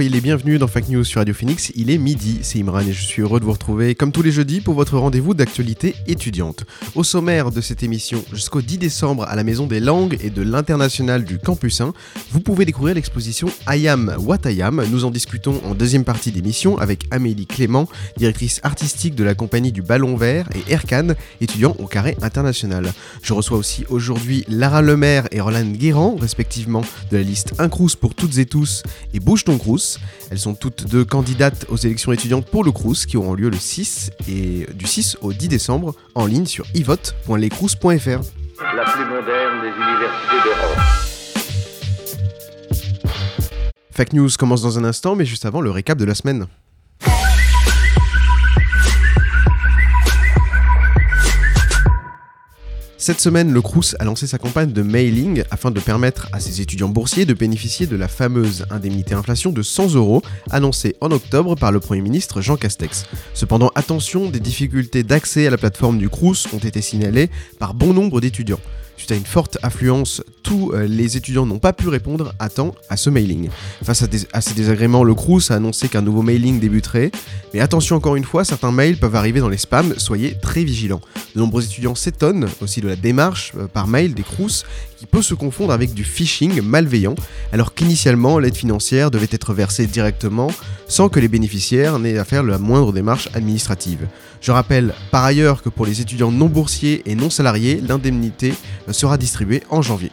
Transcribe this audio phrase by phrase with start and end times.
[0.00, 1.72] Soyez les bienvenus dans Fake News sur Radio Phoenix.
[1.74, 4.32] Il est midi, c'est Imran et je suis heureux de vous retrouver comme tous les
[4.32, 6.64] jeudis pour votre rendez-vous d'actualité étudiante.
[6.94, 10.40] Au sommaire de cette émission, jusqu'au 10 décembre à la Maison des Langues et de
[10.40, 11.92] l'International du Campus 1,
[12.30, 14.82] vous pouvez découvrir l'exposition I Am What I Am.
[14.90, 17.86] Nous en discutons en deuxième partie d'émission avec Amélie Clément,
[18.16, 21.08] directrice artistique de la compagnie du Ballon Vert et Erkan,
[21.42, 22.90] étudiant au Carré International.
[23.22, 27.96] Je reçois aussi aujourd'hui Lara Lemaire et Roland Guérand, respectivement de la liste Un Crous
[27.96, 28.82] pour toutes et tous
[29.12, 29.89] et Bouge ton Crous.
[30.30, 33.58] Elles sont toutes deux candidates aux élections étudiantes pour le Crous qui auront lieu le
[33.58, 37.86] 6 et du 6 au 10 décembre en ligne sur ivote.lescrous.fr.
[37.86, 40.78] la plus moderne des universités d'Europe.
[43.92, 46.46] Fake News commence dans un instant, mais juste avant le récap de la semaine.
[53.02, 56.60] Cette semaine, le Crous a lancé sa campagne de mailing afin de permettre à ses
[56.60, 60.20] étudiants boursiers de bénéficier de la fameuse indemnité inflation de 100 euros
[60.50, 63.06] annoncée en octobre par le Premier ministre Jean Castex.
[63.32, 67.94] Cependant, attention, des difficultés d'accès à la plateforme du Crous ont été signalées par bon
[67.94, 68.60] nombre d'étudiants.
[69.00, 72.74] Suite à une forte affluence, tous euh, les étudiants n'ont pas pu répondre à temps
[72.90, 73.48] à ce mailing.
[73.82, 74.02] Face
[74.34, 77.10] à, ces désagréments, le Crous a annoncé qu'un nouveau mailing débuterait.
[77.54, 81.00] Mais attention encore une fois, certains mails peuvent arriver dans les spams, soyez très vigilants.
[81.34, 84.66] De nombreux étudiants s'étonnent aussi de la démarche euh, par mail des Crous
[84.98, 87.14] qui peut se confondre avec du phishing malveillant,
[87.54, 90.48] alors qu'initialement l'aide financière devait être versée directement
[90.88, 94.06] sans que les bénéficiaires n'aient à faire la moindre démarche administrative.
[94.40, 98.54] Je rappelle par ailleurs que pour les étudiants non boursiers et non salariés, l'indemnité
[98.88, 100.10] euh, sera distribuée en janvier.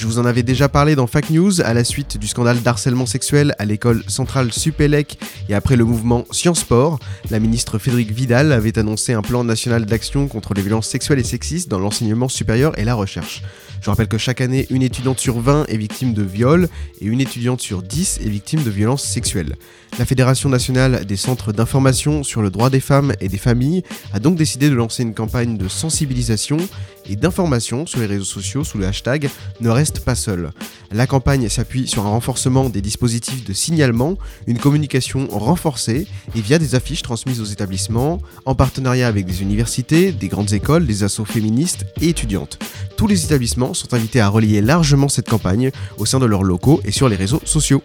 [0.00, 3.04] Je vous en avais déjà parlé dans Fake News à la suite du scandale d'harcèlement
[3.04, 5.18] sexuel à l'école centrale Supélec
[5.50, 6.98] et après le mouvement Sciences Sport.
[7.30, 11.24] La ministre Frédéric Vidal avait annoncé un plan national d'action contre les violences sexuelles et
[11.24, 13.42] sexistes dans l'enseignement supérieur et la recherche.
[13.82, 16.70] Je rappelle que chaque année, une étudiante sur 20 est victime de viol
[17.02, 19.56] et une étudiante sur 10 est victime de violences sexuelles.
[19.98, 24.20] La Fédération nationale des centres d'information sur le droit des femmes et des familles a
[24.20, 26.56] donc décidé de lancer une campagne de sensibilisation
[27.08, 29.28] et d'information sur les réseaux sociaux sous le hashtag
[29.60, 30.52] Ne reste pas seul.
[30.90, 36.58] La campagne s'appuie sur un renforcement des dispositifs de signalement, une communication renforcée et via
[36.58, 41.24] des affiches transmises aux établissements, en partenariat avec des universités, des grandes écoles, des assos
[41.24, 42.58] féministes et étudiantes.
[42.96, 46.80] Tous les établissements sont invités à relayer largement cette campagne au sein de leurs locaux
[46.84, 47.82] et sur les réseaux sociaux.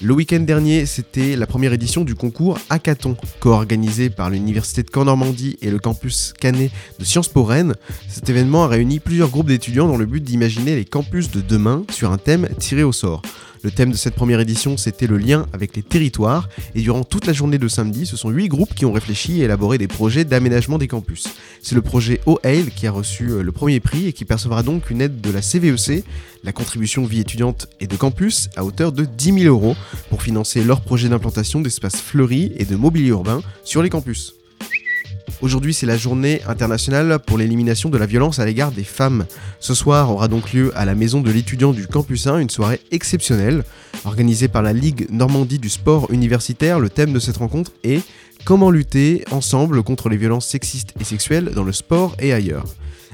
[0.00, 5.58] Le week-end dernier, c'était la première édition du concours Hackathon, co-organisé par l'Université de Caen-Normandie
[5.60, 6.70] et le campus Canet
[7.00, 7.74] de Sciences Po Rennes.
[8.08, 11.82] Cet événement a réuni plusieurs groupes d'étudiants dans le but d'imaginer les campus de demain
[11.90, 13.22] sur un thème tiré au sort.
[13.62, 17.26] Le thème de cette première édition, c'était le lien avec les territoires, et durant toute
[17.26, 20.24] la journée de samedi, ce sont huit groupes qui ont réfléchi et élaboré des projets
[20.24, 21.28] d'aménagement des campus.
[21.62, 24.90] C'est le projet OAIL qui a reçu euh, le premier prix et qui percevra donc
[24.90, 26.04] une aide de la CVEC,
[26.44, 29.76] la contribution vie étudiante et de campus, à hauteur de 10 000 euros
[30.08, 34.37] pour financer leur projet d'implantation d'espaces fleuris et de mobilier urbain sur les campus.
[35.40, 39.26] Aujourd'hui, c'est la journée internationale pour l'élimination de la violence à l'égard des femmes.
[39.60, 42.80] Ce soir aura donc lieu à la maison de l'étudiant du campus 1 une soirée
[42.90, 43.64] exceptionnelle.
[44.04, 48.02] Organisée par la Ligue Normandie du sport universitaire, le thème de cette rencontre est
[48.44, 52.64] Comment lutter ensemble contre les violences sexistes et sexuelles dans le sport et ailleurs.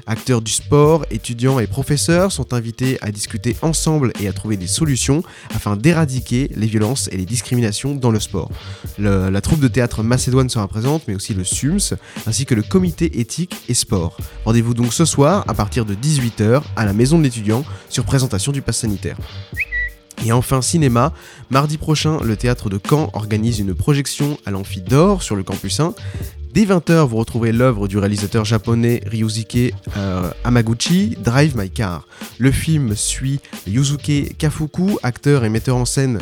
[0.06, 4.66] Acteurs du sport, étudiants et professeurs sont invités à discuter ensemble et à trouver des
[4.66, 5.22] solutions
[5.54, 8.50] afin d'éradiquer les violences et les discriminations dans le sport.
[8.98, 13.18] La troupe de théâtre Macédoine sera présente, mais aussi le SUMS, ainsi que le comité
[13.20, 14.16] éthique et sport.
[14.44, 18.52] Rendez-vous donc ce soir à partir de 18h à la maison de l'étudiant sur présentation
[18.52, 19.16] du pass sanitaire.
[20.24, 21.12] Et enfin, cinéma.
[21.50, 25.80] Mardi prochain, le théâtre de Caen organise une projection à l'amphi d'or sur le campus
[25.80, 25.94] 1.
[26.54, 32.06] Dès 20h, vous retrouverez l'œuvre du réalisateur japonais Ryusuke euh, Hamaguchi, Drive My Car.
[32.38, 36.20] Le film suit Yusuke Kafuku, acteur et metteur en scène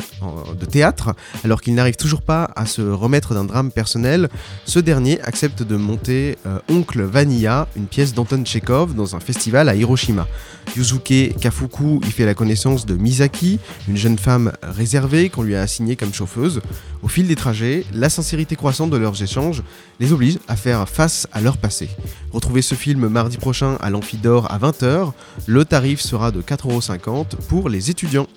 [0.59, 1.13] de théâtre,
[1.43, 4.27] alors qu'il n'arrive toujours pas à se remettre d'un drame personnel.
[4.65, 9.69] Ce dernier accepte de monter euh, Oncle Vanilla, une pièce d'Anton Chekhov, dans un festival
[9.69, 10.27] à Hiroshima.
[10.75, 15.61] Yusuke Kafuku y fait la connaissance de Misaki, une jeune femme réservée qu'on lui a
[15.61, 16.61] assignée comme chauffeuse.
[17.03, 19.61] Au fil des trajets, la sincérité croissante de leurs échanges
[20.03, 21.89] les oblige obligent à faire face à leur passé.
[22.33, 25.13] Retrouvez ce film mardi prochain à l'Amphidor à 20h.
[25.47, 28.27] Le tarif sera de 4,50€ pour les étudiants.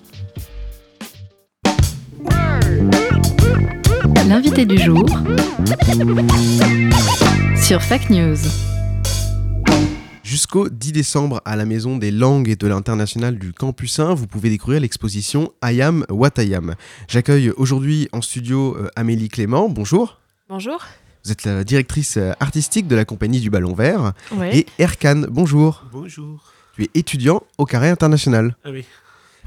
[4.29, 5.05] L'invité du jour
[7.61, 8.37] sur Fake News.
[10.23, 14.27] Jusqu'au 10 décembre à la Maison des langues et de l'international du Campus 1, vous
[14.27, 16.75] pouvez découvrir l'exposition I am what I am.
[17.09, 19.67] J'accueille aujourd'hui en studio euh, Amélie Clément.
[19.67, 20.21] Bonjour.
[20.47, 20.85] Bonjour.
[21.27, 24.13] Vous êtes la directrice euh, artistique de la compagnie du Ballon Vert.
[24.53, 25.83] Et Erkan, bonjour.
[25.91, 26.41] Bonjour.
[26.73, 28.55] Tu es étudiant au Carré International.
[28.63, 28.85] Ah oui.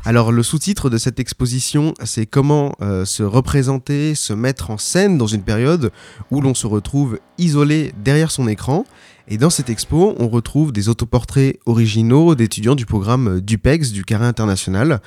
[0.05, 5.17] Alors le sous-titre de cette exposition, c'est comment euh, se représenter, se mettre en scène
[5.17, 5.91] dans une période
[6.31, 8.85] où l'on se retrouve isolé derrière son écran.
[9.27, 14.27] Et dans cette expo, on retrouve des autoportraits originaux d'étudiants du programme DUPEX du Carré
[14.27, 15.01] International.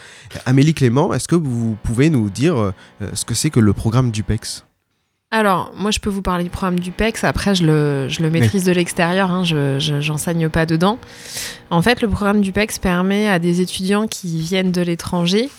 [0.47, 2.71] Amélie Clément, est-ce que vous pouvez nous dire euh,
[3.13, 4.65] ce que c'est que le programme DUPEX
[5.35, 7.23] Alors, moi, je peux vous parler du programme du PEX.
[7.23, 9.31] Après, je le, je le maîtrise de l'extérieur.
[9.31, 10.99] Hein, je j'enseigne pas dedans.
[11.71, 15.49] En fait, le programme du PEX permet à des étudiants qui viennent de l'étranger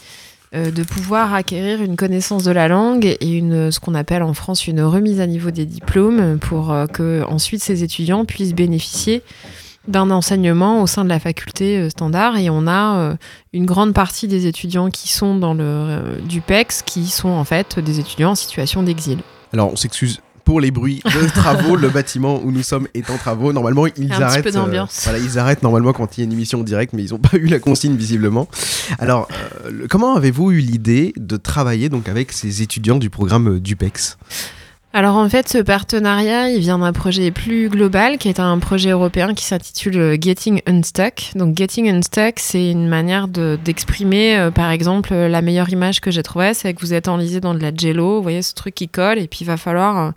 [0.55, 4.32] euh, de pouvoir acquérir une connaissance de la langue et une, ce qu'on appelle en
[4.32, 9.23] France une remise à niveau des diplômes pour euh, que ensuite ces étudiants puissent bénéficier
[9.88, 13.17] d'un enseignement au sein de la faculté euh, standard et on a euh,
[13.53, 17.44] une grande partie des étudiants qui sont dans le euh, du PEX qui sont en
[17.44, 19.19] fait des étudiants en situation d'exil.
[19.55, 21.75] Alors on s'excuse pour les bruits de travaux.
[21.75, 23.55] le bâtiment où nous sommes est en travaux.
[23.55, 24.45] Normalement, ils Un petit arrêtent.
[24.45, 25.01] peu d'ambiance.
[25.05, 27.19] voilà, ils arrêtent normalement quand il y a une émission en direct, mais ils n'ont
[27.19, 28.47] pas eu la consigne visiblement.
[28.99, 29.27] Alors,
[29.65, 33.61] euh, le- comment avez-vous eu l'idée de travailler donc avec ces étudiants du programme euh,
[33.61, 34.19] DUPEX
[34.96, 38.91] Alors en fait, ce partenariat, il vient d'un projet plus global, qui est un projet
[38.91, 41.32] européen qui s'intitule euh, Getting Unstuck.
[41.35, 46.00] Donc Getting Unstuck, c'est une manière de- d'exprimer, euh, par exemple, euh, la meilleure image
[46.00, 48.55] que j'ai trouvée, c'est que vous êtes enlisé dans de la jello, vous voyez ce
[48.55, 50.12] truc qui colle, et puis il va falloir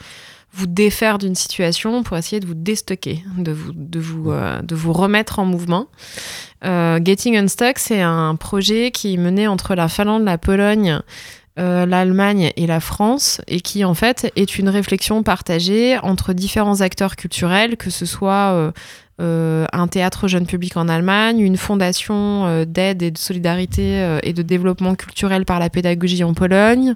[0.54, 4.32] vous défaire d'une situation pour essayer de vous déstocker, de vous, de vous,
[4.64, 5.88] de vous remettre en mouvement.
[6.64, 11.00] Getting Unstuck, c'est un projet qui est mené entre la Finlande, la Pologne,
[11.60, 16.82] euh, l'Allemagne et la France, et qui en fait est une réflexion partagée entre différents
[16.82, 18.72] acteurs culturels, que ce soit euh,
[19.20, 24.34] un théâtre jeune public en Allemagne, une fondation euh, d'aide et de solidarité euh, et
[24.34, 26.96] de développement culturel par la pédagogie en Pologne,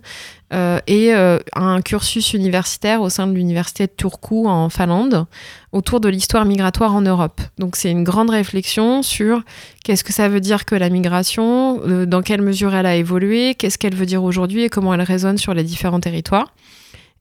[0.53, 5.25] euh, et euh, un cursus universitaire au sein de l'université de Turku en Finlande
[5.71, 7.39] autour de l'histoire migratoire en Europe.
[7.57, 9.44] Donc c'est une grande réflexion sur
[9.85, 13.56] qu'est-ce que ça veut dire que la migration, euh, dans quelle mesure elle a évolué,
[13.56, 16.53] qu'est-ce qu'elle veut dire aujourd'hui et comment elle résonne sur les différents territoires.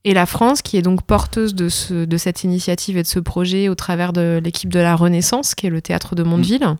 [0.03, 3.19] Et la France, qui est donc porteuse de, ce- de cette initiative et de ce
[3.19, 6.75] projet au travers de l'équipe de la Renaissance, qui est le théâtre de Mondeville,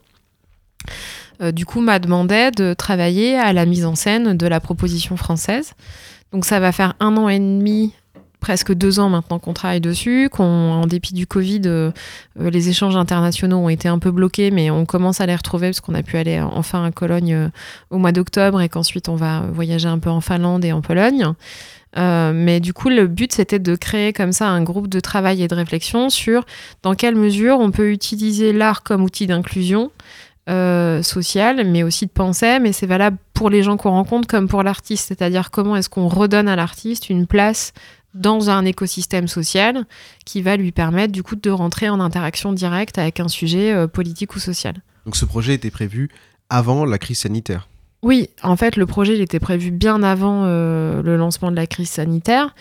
[1.41, 5.17] euh, du coup m'a demandé de travailler à la mise en scène de la proposition
[5.17, 5.73] française.
[6.31, 7.93] Donc ça va faire un an et demi,
[8.39, 11.91] presque deux ans maintenant qu'on travaille dessus, qu'on, en dépit du Covid, euh,
[12.39, 15.67] euh, les échanges internationaux ont été un peu bloqués, mais on commence à les retrouver
[15.67, 17.49] parce qu'on a pu aller enfin à Cologne euh,
[17.91, 21.33] au mois d'octobre et qu'ensuite on va voyager un peu en Finlande et en Pologne.
[21.97, 25.43] Euh, mais du coup, le but, c'était de créer comme ça un groupe de travail
[25.43, 26.45] et de réflexion sur
[26.83, 29.91] dans quelle mesure on peut utiliser l'art comme outil d'inclusion
[30.49, 34.47] euh, sociale, mais aussi de pensée, mais c'est valable pour les gens qu'on rencontre comme
[34.47, 37.73] pour l'artiste, c'est-à-dire comment est-ce qu'on redonne à l'artiste une place
[38.13, 39.85] dans un écosystème social
[40.25, 43.87] qui va lui permettre du coup de rentrer en interaction directe avec un sujet euh,
[43.87, 44.81] politique ou social.
[45.05, 46.09] Donc ce projet était prévu
[46.49, 47.67] avant la crise sanitaire.
[48.03, 51.67] Oui, en fait, le projet il était prévu bien avant euh, le lancement de la
[51.67, 52.55] crise sanitaire.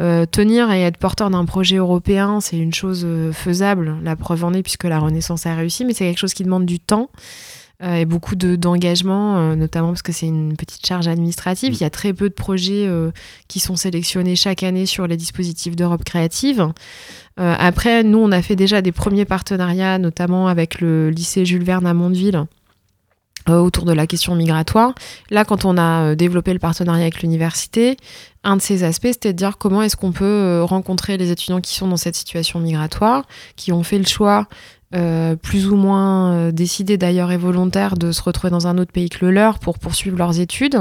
[0.00, 3.96] Euh, tenir et être porteur d'un projet européen, c'est une chose euh, faisable.
[4.02, 6.64] La preuve en est puisque la Renaissance a réussi, mais c'est quelque chose qui demande
[6.64, 7.10] du temps
[7.82, 11.74] euh, et beaucoup de- d'engagement, notamment parce que c'est une petite charge administrative.
[11.74, 12.88] Il y a très peu de projets
[13.48, 16.68] qui sont sélectionnés chaque année sur les dispositifs d'Europe créative.
[17.36, 21.86] Après, nous, on a fait déjà des premiers partenariats, notamment avec le lycée Jules Verne
[21.86, 22.46] à Mondeville
[23.54, 24.94] autour de la question migratoire.
[25.30, 27.96] Là, quand on a euh, développé le partenariat avec l'université,
[28.44, 31.60] un de ces aspects, c'était de dire comment est-ce qu'on peut euh, rencontrer les étudiants
[31.60, 33.26] qui sont dans cette situation migratoire,
[33.56, 34.46] qui ont fait le choix
[34.96, 38.92] euh, plus ou moins euh, décidé d'ailleurs et volontaire de se retrouver dans un autre
[38.92, 40.78] pays que le leur pour poursuivre leurs études.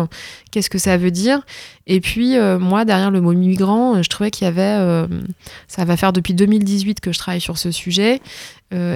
[0.52, 1.42] Qu'est-ce que ça veut dire?
[1.88, 5.08] Et puis euh, moi, derrière le mot migrant, je trouvais qu'il y avait, euh,
[5.68, 8.22] ça va faire depuis 2018 que je travaille sur ce sujet,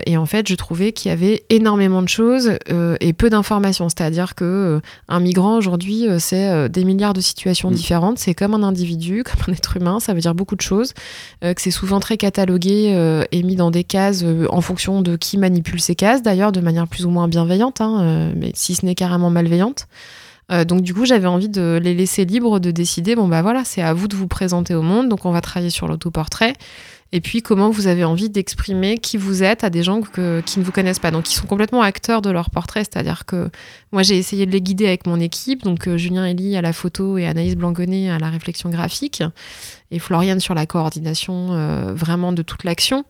[0.06, 2.58] et en fait, je trouvais qu'il y avait énormément de choses
[3.00, 3.88] et peu d'informations.
[3.88, 7.76] C'est-à-dire que un migrant aujourd'hui, c'est des milliards de situations Mm.
[7.76, 8.20] différentes.
[8.20, 10.02] C'est comme un individu, comme un être humain.
[10.02, 10.94] Ça veut dire beaucoup de choses.
[11.42, 15.80] que c'est souvent très catalogué et mis dans des cases en fonction de qui manipule
[15.80, 18.96] ces cases, d'ailleurs, de manière plus ou moins bienveillante, hein, euh, mais si ce n'est
[18.96, 19.88] carrément malveillante.
[20.52, 23.16] Euh, donc du coup, j'avais envie de les laisser libres de décider.
[23.16, 25.10] Bon bah voilà, c'est à vous de vous présenter au monde.
[25.10, 26.54] Donc on va travailler sur l'autoportrait.
[27.12, 30.64] et puis comment vous avez envie d'exprimer qui vous êtes à des gens qui ne
[30.64, 31.12] vous connaissent pas.
[31.12, 33.50] Donc ils sont complètement acteurs de leur portrait, c'est-à-dire que
[33.92, 36.74] moi j'ai essayé de les guider avec mon équipe, donc euh, Julien Elie à la
[36.74, 39.24] photo et Anaïs Blangonnet à la réflexion graphique,
[39.92, 43.06] et Floriane sur la coordination vraiment de toute l'action.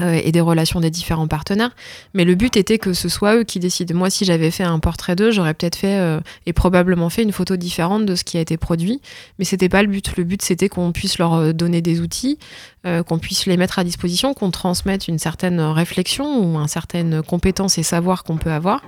[0.00, 1.74] Euh, et des relations des différents partenaires.
[2.14, 3.94] Mais le but était que ce soit eux qui décident.
[3.94, 7.32] Moi, si j'avais fait un portrait d'eux, j'aurais peut-être fait euh, et probablement fait une
[7.32, 9.00] photo différente de ce qui a été produit.
[9.38, 10.16] Mais c'était pas le but.
[10.16, 12.38] Le but, c'était qu'on puisse leur euh, donner des outils,
[12.86, 17.22] euh, qu'on puisse les mettre à disposition, qu'on transmette une certaine réflexion ou une certaine
[17.22, 18.80] compétence et savoir qu'on peut avoir.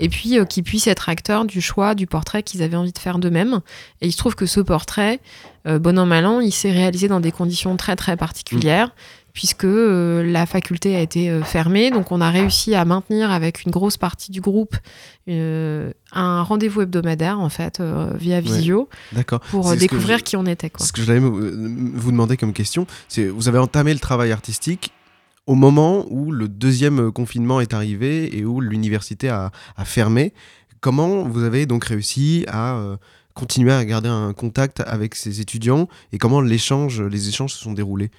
[0.00, 2.98] Et puis euh, qu'ils puissent être acteurs du choix du portrait qu'ils avaient envie de
[2.98, 3.60] faire d'eux-mêmes.
[4.00, 5.20] Et il se trouve que ce portrait,
[5.66, 8.94] euh, bon an mal an, il s'est réalisé dans des conditions très très particulières
[9.32, 11.90] puisque euh, la faculté a été euh, fermée.
[11.90, 14.76] Donc on a réussi à maintenir avec une grosse partie du groupe
[15.28, 18.88] euh, un rendez-vous hebdomadaire en fait euh, via visio
[19.50, 20.68] pour découvrir je- qui on était.
[20.70, 20.84] Quoi.
[20.84, 24.92] Ce que j'allais me- vous demander comme question, c'est vous avez entamé le travail artistique
[25.46, 30.32] au moment où le deuxième confinement est arrivé et où l'université a, a fermé.
[30.80, 32.96] Comment vous avez donc réussi à euh,
[33.34, 36.98] continuer à garder un contact avec ces étudiants et comment les échanges
[37.54, 38.10] se sont déroulés?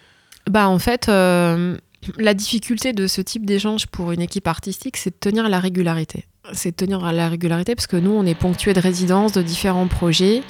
[0.50, 1.78] Bah en fait, euh,
[2.18, 6.26] la difficulté de ce type d'échange pour une équipe artistique, c'est de tenir la régularité.
[6.52, 9.88] C'est de tenir la régularité parce que nous, on est ponctué de résidences, de différents
[9.88, 10.44] projets.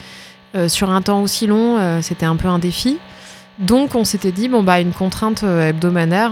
[0.55, 2.97] Euh, sur un temps aussi long, euh, c'était un peu un défi.
[3.59, 6.31] Donc on s'était dit, bon bah une contrainte hebdomadaire,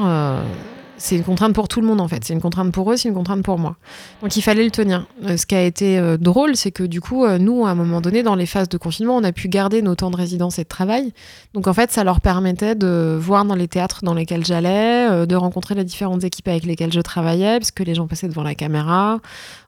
[1.01, 2.23] c'est une contrainte pour tout le monde en fait.
[2.23, 3.75] C'est une contrainte pour eux, c'est une contrainte pour moi.
[4.21, 5.07] Donc il fallait le tenir.
[5.23, 7.75] Euh, ce qui a été euh, drôle, c'est que du coup, euh, nous, à un
[7.75, 10.59] moment donné, dans les phases de confinement, on a pu garder nos temps de résidence
[10.59, 11.11] et de travail.
[11.55, 15.35] Donc en fait, ça leur permettait de voir dans les théâtres dans lesquels j'allais, de
[15.35, 18.53] rencontrer les différentes équipes avec lesquelles je travaillais, parce que les gens passaient devant la
[18.53, 19.19] caméra,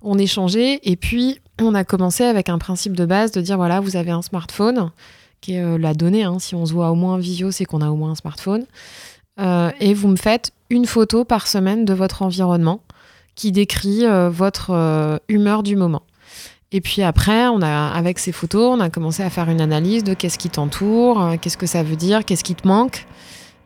[0.03, 3.79] on échangeait, et puis on a commencé avec un principe de base de dire voilà,
[3.79, 4.91] vous avez un smartphone,
[5.41, 6.37] qui est la donnée, hein.
[6.39, 8.65] si on se voit au moins en visio, c'est qu'on a au moins un smartphone,
[9.39, 12.81] et vous me faites une photo par semaine de votre environnement
[13.35, 16.01] qui décrit euh, votre euh, humeur du moment.
[16.71, 20.03] Et puis après, on a, avec ces photos, on a commencé à faire une analyse
[20.03, 23.05] de qu'est-ce qui t'entoure, euh, qu'est-ce que ça veut dire, qu'est-ce qui te manque.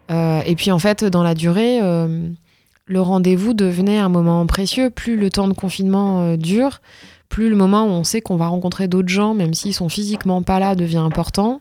[0.10, 4.90] Et puis en fait, dans la durée, le rendez-vous devenait un moment précieux.
[4.90, 6.80] Plus le temps de confinement dure,
[7.28, 10.44] plus le moment où on sait qu'on va rencontrer d'autres gens, même s'ils sont physiquement
[10.44, 11.60] pas là, devient important.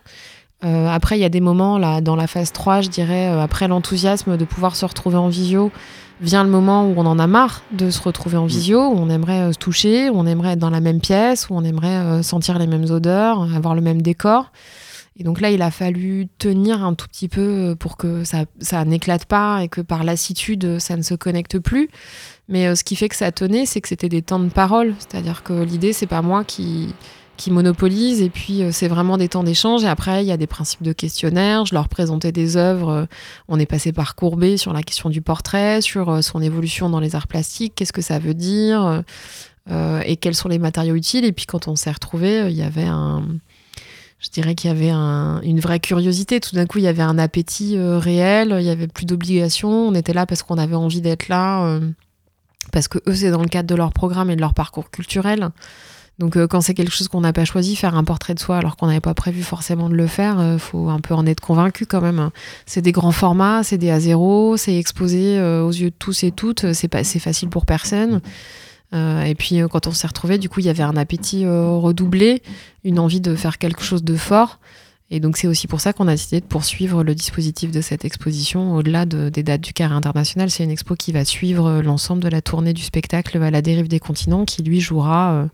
[0.66, 3.40] Euh, après, il y a des moments, là, dans la phase 3, je dirais, euh,
[3.40, 5.70] après l'enthousiasme de pouvoir se retrouver en visio,
[6.20, 9.08] vient le moment où on en a marre de se retrouver en visio, où on
[9.08, 12.22] aimerait euh, se toucher, où on aimerait être dans la même pièce, où on aimerait
[12.22, 14.50] sentir les mêmes odeurs, avoir le même décor.
[15.18, 18.84] Et donc là, il a fallu tenir un tout petit peu pour que ça, ça
[18.84, 21.88] n'éclate pas et que par lassitude, ça ne se connecte plus.
[22.48, 24.94] Mais ce qui fait que ça tenait, c'est que c'était des temps de parole.
[24.98, 26.94] C'est-à-dire que l'idée, c'est pas moi qui,
[27.36, 29.84] qui monopolise, et puis euh, c'est vraiment des temps d'échange.
[29.84, 31.66] Et après, il y a des principes de questionnaire.
[31.66, 32.88] Je leur présentais des œuvres.
[32.90, 33.06] euh,
[33.48, 37.00] On est passé par Courbet sur la question du portrait, sur euh, son évolution dans
[37.00, 39.02] les arts plastiques, qu'est-ce que ça veut dire,
[40.04, 41.24] et quels sont les matériaux utiles.
[41.24, 43.24] Et puis quand on s'est retrouvés, il y avait un
[44.18, 46.40] je dirais qu'il y avait un- une vraie curiosité.
[46.40, 49.88] Tout d'un coup, il y avait un appétit réel, il y avait plus d'obligations.
[49.88, 51.78] On était là parce qu'on avait envie d'être là,
[52.72, 55.50] parce que eux, c'est dans le cadre de leur programme et de leur parcours culturel.
[56.18, 58.56] Donc, euh, quand c'est quelque chose qu'on n'a pas choisi, faire un portrait de soi
[58.56, 61.40] alors qu'on n'avait pas prévu forcément de le faire, il faut un peu en être
[61.40, 62.30] convaincu quand même.
[62.64, 66.30] C'est des grands formats, c'est des A0, c'est exposé euh, aux yeux de tous et
[66.30, 68.20] toutes, c'est pas, c'est facile pour personne.
[68.94, 71.44] Euh, et puis euh, quand on s'est retrouvés, du coup, il y avait un appétit
[71.44, 72.42] euh, redoublé,
[72.84, 74.58] une envie de faire quelque chose de fort.
[75.10, 78.04] Et donc c'est aussi pour ça qu'on a décidé de poursuivre le dispositif de cette
[78.04, 80.50] exposition au-delà de- des dates du Carré international.
[80.50, 83.62] C'est une expo qui va suivre euh, l'ensemble de la tournée du spectacle à la
[83.62, 85.46] dérive des continents, qui lui jouera euh,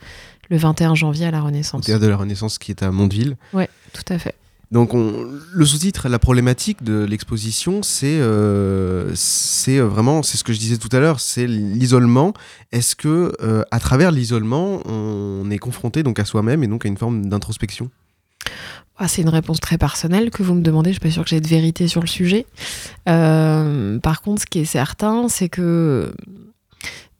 [0.52, 1.84] le 21 janvier à la Au Renaissance.
[1.86, 3.36] théâtre de la Renaissance qui est à Mondeville.
[3.52, 4.34] Tout à fait.
[4.70, 10.44] Donc on- le sous-titre, la problématique de l'exposition, c'est euh, c'est euh, vraiment, c'est ce
[10.44, 12.32] que je disais tout à l'heure, c'est l'isolement.
[12.70, 16.88] Est-ce que euh, à travers l'isolement, on est confronté donc à soi-même et donc à
[16.88, 17.90] une forme d'introspection?
[18.98, 20.90] Ah, c'est une réponse très personnelle que vous me demandez.
[20.90, 22.46] Je suis pas sûre que j'ai de vérité sur le sujet.
[23.08, 26.14] Euh, par contre, ce qui est certain, c'est que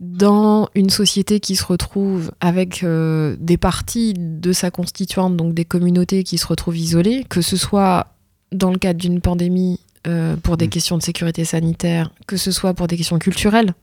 [0.02, 5.64] dans une société qui se retrouve avec euh, des parties de sa constituante, donc des
[5.64, 8.08] communautés qui se retrouvent isolées, que ce soit
[8.50, 9.78] dans le cadre d'une pandémie
[10.08, 10.70] euh, pour des Mm.
[10.70, 13.74] questions de sécurité sanitaire, que ce soit pour des questions culturelles,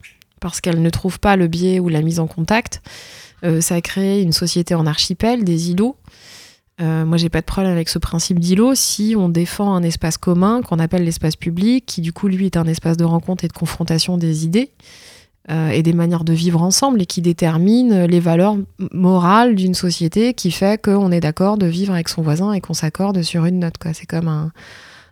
[0.41, 2.81] parce qu'elles ne trouvent pas le biais ou la mise en contact,
[3.45, 5.95] euh, ça a créé une société en archipel, des îlots.
[6.81, 10.17] Euh, moi, j'ai pas de problème avec ce principe d'îlot si on défend un espace
[10.17, 13.47] commun qu'on appelle l'espace public, qui du coup, lui, est un espace de rencontre et
[13.47, 14.71] de confrontation des idées
[15.49, 18.57] euh, et des manières de vivre ensemble et qui détermine les valeurs
[18.91, 22.73] morales d'une société qui fait qu'on est d'accord de vivre avec son voisin et qu'on
[22.73, 23.75] s'accorde sur une note.
[23.93, 24.51] C'est comme un,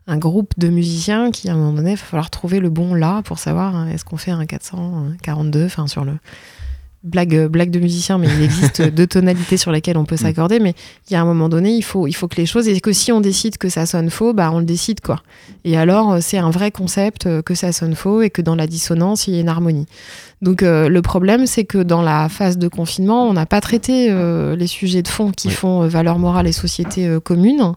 [0.08, 2.94] un groupe de musiciens qui, à un moment donné, il va falloir trouver le bon
[2.94, 6.14] là pour savoir hein, est-ce qu'on fait un 442, enfin sur le
[7.08, 10.60] blague, euh, blague de musicien, mais il existe deux tonalités sur lesquelles on peut s'accorder.
[10.60, 10.74] Mais
[11.10, 12.94] il y a un moment donné, il faut, il faut que les choses, et que
[12.94, 15.22] si on décide que ça sonne faux, bah on le décide quoi.
[15.66, 18.56] Et alors, euh, c'est un vrai concept euh, que ça sonne faux et que dans
[18.56, 19.88] la dissonance, il y a une harmonie.
[20.42, 24.10] Donc euh, le problème, c'est que dans la phase de confinement, on n'a pas traité
[24.12, 25.54] euh, les sujets de fond qui Oui.
[25.54, 27.74] font euh, valeur morale et société commune.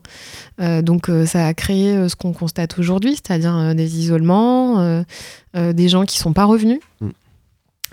[0.83, 5.03] Donc ça a créé ce qu'on constate aujourd'hui, c'est-à-dire des isolements,
[5.55, 6.81] des gens qui sont pas revenus.
[7.01, 7.09] Mm.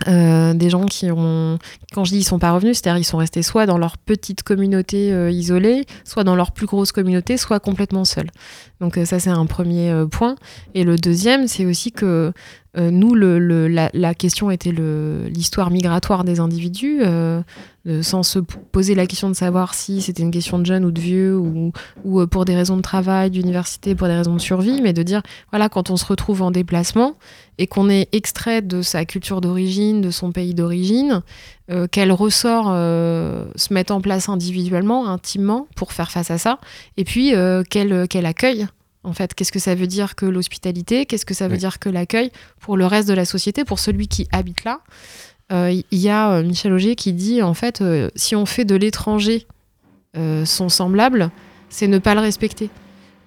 [0.06, 1.58] Euh, des gens qui ont,
[1.92, 4.44] quand je dis ils sont pas revenus, c'est-à-dire ils sont restés soit dans leur petite
[4.44, 8.30] communauté euh, isolée, soit dans leur plus grosse communauté, soit complètement seuls.
[8.80, 10.36] Donc euh, ça c'est un premier point.
[10.74, 12.32] Et le deuxième, c'est aussi que
[12.76, 17.40] euh, nous, la, question était l'histoire migratoire des individus, euh,
[17.86, 20.90] euh, sans se poser la question de savoir si c'était une question de jeunes ou
[20.90, 21.72] de vieux, ou,
[22.04, 25.22] ou pour des raisons de travail, d'université, pour des raisons de survie, mais de dire,
[25.50, 27.14] voilà, quand on se retrouve en déplacement
[27.56, 31.22] et qu'on est extrait de sa culture d'origine, de son pays d'origine,
[31.90, 36.60] quels ressorts se mettent en place individuellement, intimement, pour faire face à ça,
[36.96, 37.34] et puis
[37.68, 38.68] quel accueil
[39.04, 41.06] en fait, qu'est-ce que ça veut dire que l'hospitalité?
[41.06, 41.58] Qu'est-ce que ça veut Oui.
[41.58, 42.30] dire que l'accueil?
[42.60, 44.80] Pour le reste de la société, pour celui qui habite là
[45.52, 48.64] Euh, Il y a euh, Michel Auger qui dit en fait, euh, si on fait
[48.66, 49.46] de l'étranger
[50.16, 51.30] euh, son semblable,
[51.70, 52.68] c'est ne pas le respecter.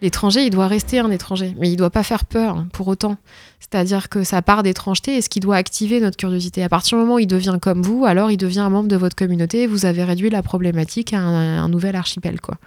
[0.04, 3.18] L'étranger, il doit rester un étranger, mais il doit pas faire peur pour autant.
[3.60, 6.63] C'est-à-dire que sa part d'étrangeté est ce qui doit activer notre curiosité.
[6.63, 8.96] À partir du moment où il devient comme vous, alors il devient un membre de
[8.96, 12.42] votre communauté et vous avez réduit la problématique à un, un nouvel archipel.
[12.42, 12.58] quoi.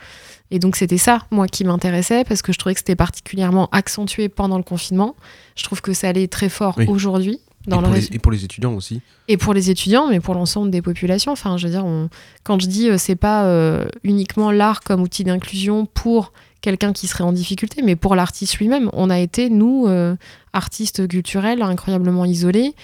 [0.51, 4.29] Et donc c'était ça, moi, qui m'intéressait, parce que je trouvais que c'était particulièrement accentué
[4.29, 5.17] pendant le confinement.
[5.57, 6.87] Je trouve que ça allait très fort Oui.
[6.89, 7.41] aujourd'hui.
[7.67, 9.01] Dans et, le pour les, et pour les étudiants aussi.
[9.27, 11.33] et pour les étudiants, mais pour l'ensemble des populations.
[11.33, 12.11] Enfin, je veux dire, on-
[12.43, 17.07] quand je dis euh, c'est pas euh, uniquement l'art comme outil d'inclusion pour quelqu'un qui
[17.07, 18.91] serait en difficulté, mais pour l'artiste lui-même.
[18.93, 20.15] On a été, nous, euh,
[20.53, 22.75] artistes culturels, incroyablement isolés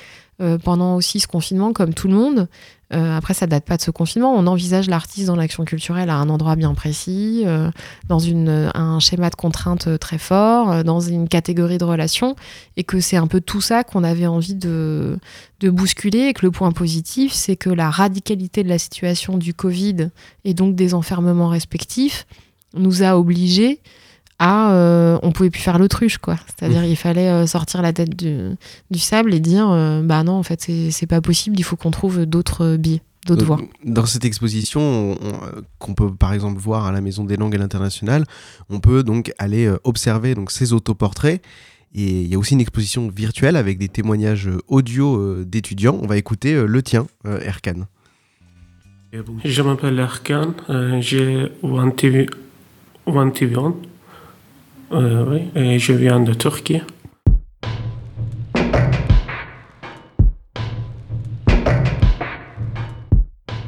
[0.40, 2.48] euh, pendant aussi ce confinement, comme tout le monde.
[2.92, 4.34] Euh, après, ça date pas de ce confinement.
[4.34, 7.70] On envisage l'artiste dans l'action culturelle à un endroit bien précis, euh,
[8.08, 12.36] dans une, un schéma de contraintes très fort, dans une catégorie de relations,
[12.76, 15.18] et que c'est un peu tout ça qu'on avait envie de,
[15.60, 19.54] de bousculer et que le point positif, c'est que la radicalité de la situation du
[19.54, 20.08] Covid
[20.44, 22.26] et donc des enfermements respectifs
[22.74, 23.80] nous a obligés
[24.40, 24.72] à...
[24.72, 26.36] euh, on pouvait plus faire l'autruche, quoi.
[26.46, 28.36] C'est-à-dire il fallait euh, sortir la tête du,
[28.90, 31.90] du sable et dire, euh, bah non, en fait, c'est pas possible, il faut qu'on
[31.92, 33.60] trouve d'autres biais, d'autres Euh, voies.
[33.84, 37.36] Dans cette exposition, on- on- euh, qu'on peut par exemple voir à la Maison des
[37.36, 38.24] langues à l'international,
[38.70, 41.40] on peut donc aller euh, observer donc ces autoportraits.
[41.92, 45.98] Et il y a aussi une exposition virtuelle avec des témoignages euh, audio euh, d'étudiants.
[46.00, 47.86] On va écouter euh, le tien, euh, Erkan.
[49.44, 52.26] Je m'appelle Erkan, euh, j'ai 21
[53.08, 53.74] 21
[54.92, 56.82] euh, oui, je viens de Turquie.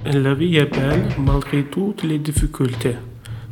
[0.04, 2.96] La vie est belle malgré toutes les difficultés.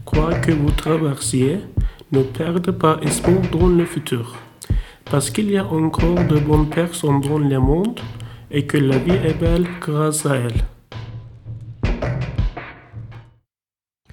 [0.05, 1.61] Quoi que vous traversiez,
[2.13, 4.35] ne perdez pas espoir dans le futur.
[5.05, 8.01] Parce qu'il y a encore de bonnes personnes dans le monde
[8.51, 10.65] et que la vie est belle grâce à elles.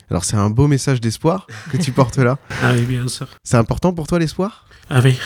[0.10, 2.38] Alors c'est un beau message d'espoir que tu portes là.
[2.64, 3.28] Ah oui, bien sûr.
[3.44, 4.66] C'est important pour toi l'espoir?
[4.90, 5.18] Ah oui.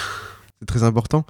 [0.59, 1.25] C'est très important.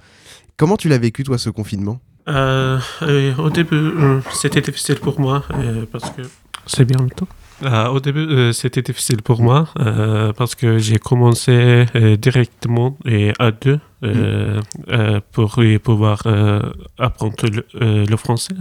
[0.56, 2.00] Comment tu l'as vécu toi ce confinement?
[2.28, 6.22] Euh, euh, au début, euh, c'était difficile pour moi euh, parce que.
[6.66, 7.26] C'est bien le temps
[7.64, 12.96] Euh, Au début, euh, c'était difficile pour moi euh, parce que j'ai commencé euh, directement
[13.04, 16.60] et à deux euh, euh, pour y pouvoir euh,
[16.98, 18.54] apprendre le, euh, le français.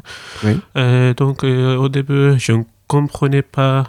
[0.44, 0.54] Oui.
[0.78, 3.88] Euh, donc, euh, au début, je ne comprenais pas.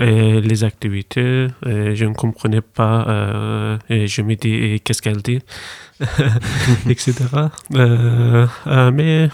[0.00, 5.40] euh, les activités, je ne comprenais pas, euh, et je me dis, qu'est-ce qu'elle dit
[6.90, 7.14] etc.
[7.74, 8.46] Euh,
[8.92, 9.28] mais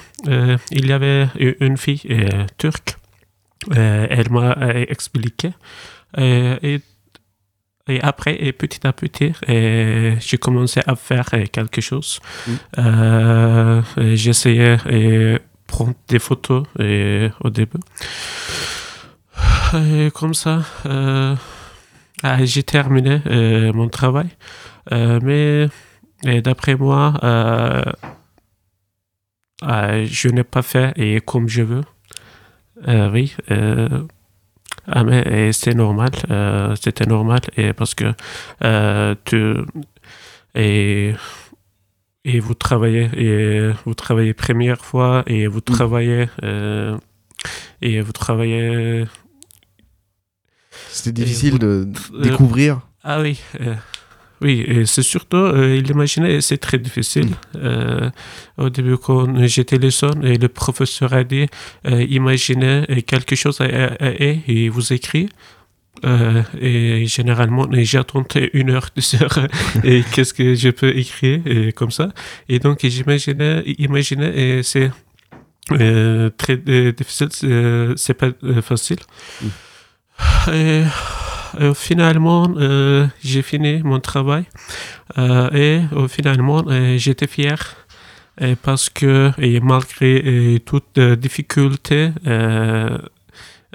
[0.70, 1.28] il y avait
[1.60, 2.02] une fille
[2.58, 2.96] turque.
[3.74, 4.54] Elle m'a
[4.88, 5.52] expliqué.
[6.18, 6.80] Et,
[7.88, 9.32] et après, et petit à petit,
[10.26, 12.20] j'ai commencé à faire quelque chose.
[12.46, 12.52] Mm.
[12.78, 13.82] Euh,
[14.14, 14.76] J'essayais
[15.70, 17.78] prendre des photos euh, au début.
[19.74, 21.34] Et comme ça, euh,
[22.22, 24.28] ah, j'ai terminé euh, mon travail.
[24.92, 25.68] Euh, mais
[26.24, 27.82] et d'après moi, euh,
[29.62, 31.84] je n'ai pas fait et comme je veux.
[32.86, 33.36] Oui.
[34.86, 36.10] ah, mais et c'est normal.
[36.80, 38.12] C'était normal et parce que
[39.24, 39.56] tu
[40.54, 41.14] et
[42.32, 46.96] et vous travaillez et vous travaillez première fois et vous travaillez euh,
[47.82, 49.04] et vous travaillez
[50.90, 51.72] C'était difficile vous- de
[52.14, 52.80] euh, découvrir.
[53.02, 53.74] ah oui, euh,
[54.42, 57.30] oui, et c'est surtout, euh, c'est très difficile.
[57.56, 58.10] Euh,
[58.56, 61.46] au début, quand j'étais leçon, et le professeur a dit,
[61.86, 65.28] euh, imaginez quelque chose et, et vous écrit.
[66.04, 69.46] Euh, et généralement, j'attends une heure, deux heures,
[69.84, 72.08] et qu'est-ce que je peux écrire, et comme ça?
[72.48, 74.90] Et donc, j'imaginais, imaginais, et c'est
[75.72, 77.28] euh, très euh, difficile,
[77.96, 78.30] c'est pas
[78.62, 78.98] facile.
[79.42, 79.46] Mm.
[80.52, 80.82] Et,
[81.74, 82.54] finalement,
[83.24, 84.44] j'ai fini mon travail,
[85.18, 86.64] et finalement,
[86.96, 87.76] j'étais fier.
[88.62, 92.10] parce que, et malgré toute difficulté,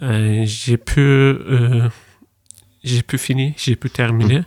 [0.01, 1.35] j'ai pu
[2.85, 4.43] j'ai pu finir, j'ai pu terminer.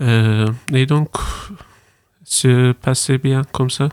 [0.00, 1.10] Euh, et donc,
[2.24, 3.88] se passait bien comme ça.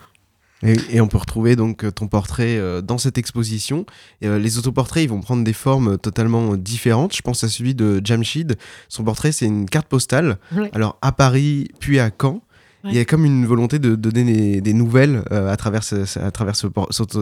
[0.63, 3.85] Et, on peut retrouver donc ton portrait euh, dans cette exposition.
[4.21, 7.15] Et, euh, les autoportraits, ils vont prendre des formes totalement différentes.
[7.15, 8.57] Je pense à celui de Jamshid.
[8.89, 10.37] Son portrait, c'est une carte postale.
[10.73, 12.41] Alors à Paris, puis à Caen.
[12.83, 15.81] Il y a comme une volonté de, donner des, nouvelles à travers,
[16.15, 16.67] à travers ce,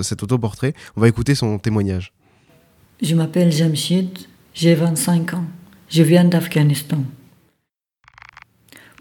[0.03, 0.73] cet autoportrait.
[0.95, 2.13] On va écouter son témoignage.
[3.01, 4.19] Je m'appelle Jamshid,
[4.53, 5.45] j'ai 25 ans.
[5.91, 6.99] Je viens d'Afghanistan.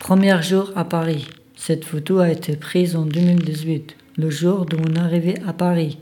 [0.00, 1.26] Premier jour à Paris.
[1.54, 5.98] Cette photo a été prise en 2018, le jour de mon arrivée à Paris.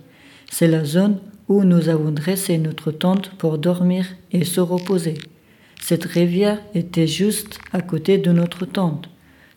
[0.48, 1.18] C'est la zone
[1.48, 5.14] où nous avons dressé notre tente pour dormir et se reposer.
[5.82, 9.08] Cette rivière était juste à côté de notre tente.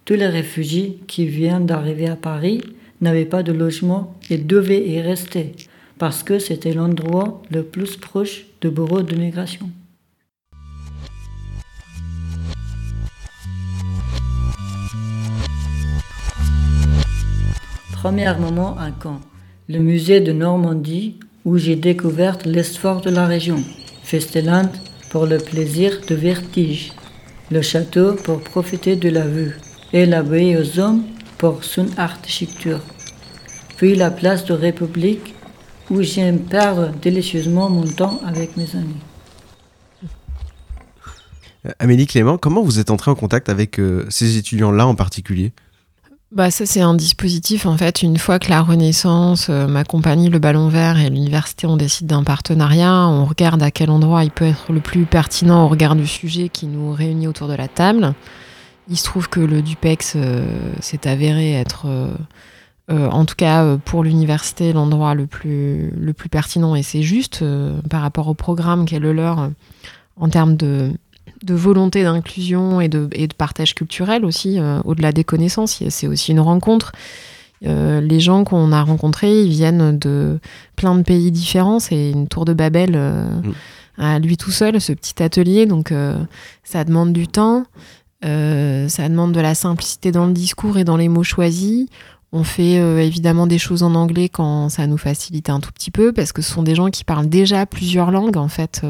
[0.06, 2.62] Tous les réfugiés qui viennent d'arriver à Paris
[3.02, 5.52] n'avaient pas de logement et devaient y rester
[6.00, 9.70] parce que c'était l'endroit le plus proche de bureau de migration.
[18.01, 19.19] Premier moment à Caen,
[19.67, 23.62] le musée de Normandie où j'ai découvert l'histoire de la région,
[24.03, 24.71] Festeland
[25.09, 26.93] pour le plaisir de vertige,
[27.51, 29.57] le château pour profiter de la vue
[29.91, 31.03] et l'abbaye aux hommes
[31.38, 32.79] pour son architecture.
[33.75, 35.35] Puis la place de République
[35.89, 39.03] où j'aime perdre délicieusement mon temps avec mes amis.
[41.65, 45.51] Euh, Amélie Clément, comment vous êtes entrée en contact avec euh, ces étudiants-là en particulier?
[46.32, 48.04] Bah ça c'est un dispositif en fait.
[48.04, 52.06] Une fois que la Renaissance, euh, ma compagnie le Ballon Vert et l'université on décide
[52.06, 55.96] d'un partenariat, on regarde à quel endroit il peut être le plus pertinent au regard
[55.96, 58.13] du sujet qui nous réunit autour de la table.
[58.89, 64.04] Il se trouve que le Dupex euh, s'est avéré être euh, en tout cas pour
[64.04, 66.76] l'université l'endroit le plus le plus pertinent.
[66.76, 67.44] Et c'est juste
[67.89, 69.50] par rapport au programme qu'est le leur
[70.20, 70.92] en termes de
[71.43, 75.82] de volonté d'inclusion et de, et de, partage culturel aussi, euh, au-delà des connaissances.
[75.89, 76.91] C'est aussi une rencontre.
[77.65, 80.39] Euh, les gens qu'on a rencontrés, ils viennent de
[80.75, 81.80] plein de pays différents.
[81.80, 83.54] C'est une tour de Babel euh, mm.
[83.97, 85.65] à lui tout seul, ce petit atelier.
[85.65, 85.93] Donc
[86.63, 87.65] ça demande du temps,
[88.21, 91.88] ça demande de la simplicité dans le discours et dans les mots choisis.
[92.32, 96.13] On fait évidemment des choses en anglais quand ça nous facilite un tout petit peu,
[96.13, 98.84] parce que ce sont des gens qui parlent déjà plusieurs langues en fait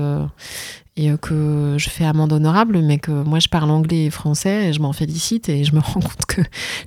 [1.00, 4.70] et euh, que je fais amende honorable, mais que moi je parle anglais et français
[4.70, 6.42] et je m'en félicite et je me rends compte que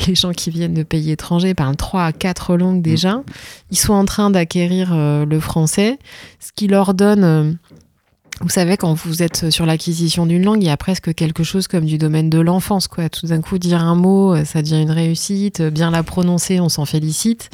[0.06, 3.16] les gens qui viennent de pays étrangers parlent trois à quatre langues déjà.
[3.16, 3.24] Mm.
[3.70, 5.98] Ils sont en train d'acquérir euh, le français,
[6.40, 7.24] ce qui leur donne...
[7.24, 7.52] Euh,
[8.40, 11.68] vous savez, quand vous êtes sur l'acquisition d'une langue, il y a presque quelque chose
[11.68, 12.88] comme du domaine de l'enfance.
[12.88, 13.08] quoi.
[13.08, 15.62] Tout d'un coup, dire un mot, ça devient une réussite.
[15.62, 17.50] Bien la prononcer, on s'en félicite.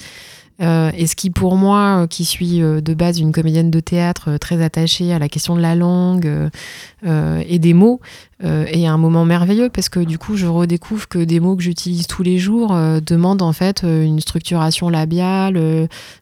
[0.60, 3.80] Euh, et ce qui, pour moi, euh, qui suis euh, de base une comédienne de
[3.80, 6.50] théâtre très attachée à la question de la langue
[7.04, 8.00] et des mots,
[8.40, 12.06] est un moment merveilleux parce que du coup, je redécouvre que des mots que j'utilise
[12.06, 15.56] tous les jours demandent en fait une structuration labiale,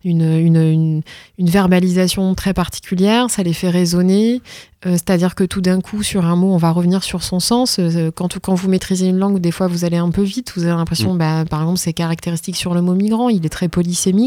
[0.04, 1.02] une, une, une,
[1.38, 4.40] une, verbalisation très particulière, ça les fait résonner.
[4.84, 7.80] C'est-à-dire que tout d'un coup, sur un mot, on va revenir sur son sens.
[8.14, 10.52] Quand, quand vous maîtrisez une langue, des fois, vous allez un peu vite.
[10.54, 11.18] Vous avez l'impression, mm.
[11.18, 13.28] bah, par exemple, c'est caractéristique sur le mot migrant.
[13.28, 14.25] Il est très polysémique.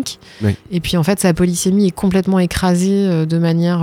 [0.72, 3.82] Et puis, en fait, sa polysémie est complètement écrasée de manière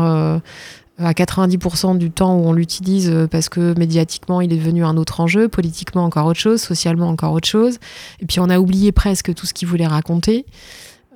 [0.99, 5.21] à 90% du temps où on l'utilise parce que médiatiquement il est devenu un autre
[5.21, 7.79] enjeu, politiquement encore autre chose, socialement encore autre chose.
[8.21, 10.47] Et puis on a oublié presque tout ce qu'il voulait raconter.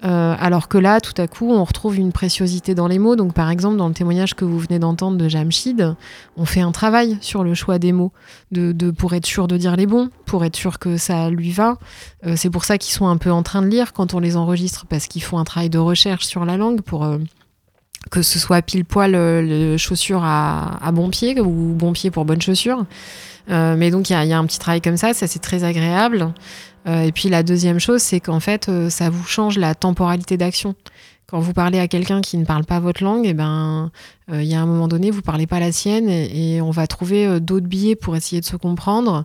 [0.03, 3.17] Euh, alors que là, tout à coup, on retrouve une préciosité dans les mots.
[3.17, 5.95] Donc, par exemple, dans le témoignage que vous venez d'entendre de Jamshid,
[6.37, 8.13] on fait un travail sur le choix des mots,
[8.51, 11.77] de, pour être sûr de dire les bons, pour être sûr que ça lui va.
[12.27, 14.37] Euh, c'est pour ça qu'ils sont un peu en train de lire quand on les
[14.37, 17.19] enregistre, parce qu'ils font un travail de recherche sur la langue pour euh,
[18.11, 22.41] que ce soit pile poil chaussures à, à, bon pied ou bon pied pour bonne
[22.41, 22.87] chaussure.
[23.49, 26.33] mais donc, il y, y, a un petit travail comme ça, ça c'est très agréable.
[26.87, 30.37] Euh, et puis la deuxième chose, c'est qu'en fait, euh, ça vous change la temporalité
[30.37, 30.75] d'action.
[31.27, 33.93] Quand vous parlez à quelqu'un qui ne parle pas votre langue, et eh ben,
[34.33, 36.87] euh, il y a un moment donné, vous parlez pas la sienne et, on va
[36.89, 39.25] trouver d'autres billets pour essayer de se comprendre.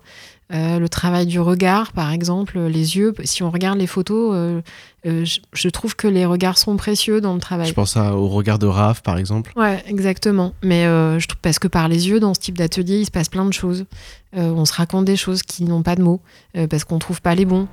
[0.54, 3.14] Euh, le travail du regard, par exemple, les yeux.
[3.24, 4.62] Si on regarde les photos, euh,
[5.08, 7.68] euh, je, je trouve que les regards sont précieux dans le travail.
[7.68, 9.52] Je pense à- au regard de Raph, par exemple.
[9.56, 10.54] Ouais, exactement.
[10.64, 13.30] Mais je trouve parce que par les yeux, dans ce type d'atelier, il se passe
[13.30, 13.86] plein de choses.
[14.34, 16.22] On se raconte des choses qui n'ont pas de mots
[16.70, 17.68] parce qu'on trouve pas les bons.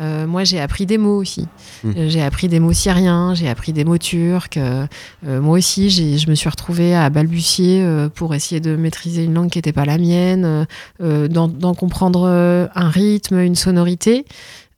[0.00, 1.48] Euh, moi, j'ai appris des mots aussi.
[1.82, 1.90] Mm.
[1.96, 4.56] Euh, j'ai appris des mots syriens, j'ai appris des mots turcs.
[4.56, 4.86] Euh,
[5.26, 9.34] euh, moi aussi, je me suis retrouvée à balbutier euh, pour essayer de maîtriser une
[9.34, 10.66] langue qui n'était pas la mienne,
[11.00, 12.26] euh, d'en comprendre
[12.74, 14.24] un rythme, une sonorité.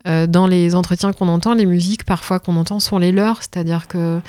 [0.06, 3.88] Euh, dans les entretiens qu'on entend, les musiques parfois qu'on entend sont les leurs, c'est-à-dire
[3.88, 4.20] que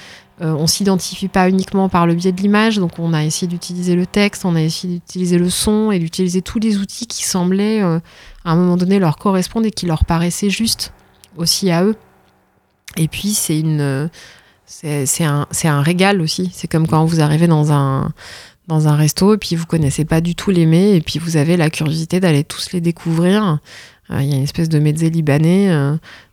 [0.41, 3.95] euh, on s'identifie pas uniquement par le biais de l'image, donc on a essayé d'utiliser
[3.95, 7.83] le texte, on a essayé d'utiliser le son et d'utiliser tous les outils qui semblaient
[7.83, 7.99] euh,
[8.45, 10.93] à un moment donné leur correspondre et qui leur paraissaient justes
[11.35, 11.95] aussi à eux.
[12.95, 14.07] Et puis c'est une, euh,
[14.65, 16.49] c'est un, un régal aussi.
[16.53, 18.11] C'est comme quand vous arrivez dans un
[18.67, 21.37] dans un resto et puis vous connaissez pas du tout les mets et puis vous
[21.37, 23.59] avez la curiosité d'aller tous les découvrir.
[24.11, 25.69] Euh, Il y a une espèce de mezzé libanais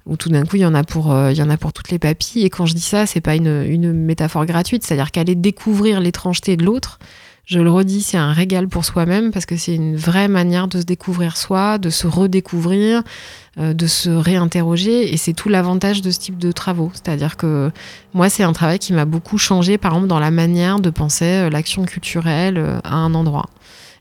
[0.07, 1.73] où tout d'un coup il y en a pour euh, il y en a pour
[1.73, 2.45] toutes les papilles.
[2.45, 4.85] Et quand je dis ça c'est pas une, métaphore gratuite.
[4.85, 6.99] C'est à dire qu'aller découvrir l'étrangeté de l'autre
[7.45, 10.81] je le redis c'est un régal pour soi-même parce que c'est une vraie manière de
[10.81, 13.05] se découvrir soi de se redécouvrir
[13.59, 15.13] euh, de se réinterroger.
[15.13, 16.91] Et c'est tout l'avantage de ce type de travaux.
[16.95, 17.71] C'est à dire que
[18.15, 21.25] moi c'est un travail qui m'a beaucoup changé par exemple dans la manière de penser
[21.25, 23.47] euh, l'action culturelle à un endroit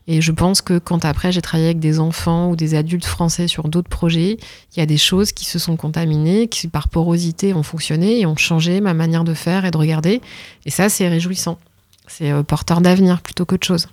[0.08, 3.48] et je pense que quand après j'ai travaillé avec des enfants ou des adultes français
[3.48, 4.38] sur d'autres projets,
[4.74, 8.26] il y a des choses qui se sont contaminées, qui par porosité ont fonctionné et
[8.26, 10.20] ont changé ma manière de faire et de regarder.
[10.64, 11.58] Et ça, c'est réjouissant.
[12.06, 13.88] C'est euh, porteur d'avenir plutôt qu'autre chose.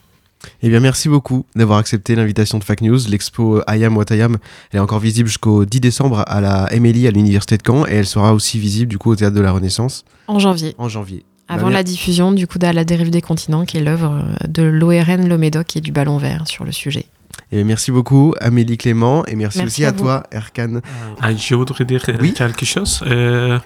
[0.62, 3.00] Eh bien, merci beaucoup d'avoir accepté l'invitation de Fac News.
[3.10, 4.38] L'expo Ayam Watayam,
[4.72, 7.94] elle est encore visible jusqu'au 10 décembre à la Émilie à l'Université de Caen et
[7.94, 11.24] elle sera aussi visible du coup au Théâtre de la Renaissance En janvier, en janvier.
[11.48, 14.48] Avant Bah, la diffusion du coup d'À la dérive des continents, qui est l'œuvre euh,
[14.48, 17.06] de l'ORN Le Médoc et du Ballon Vert sur le sujet.
[17.52, 20.80] Et Eh merci beaucoup Amélie Clément et merci, Merci aussi à toi Erkan.
[21.22, 22.34] Ah, je voudrais dire euh, Oui.
[22.34, 23.02] quelque chose.
[23.08, 23.60] Euh,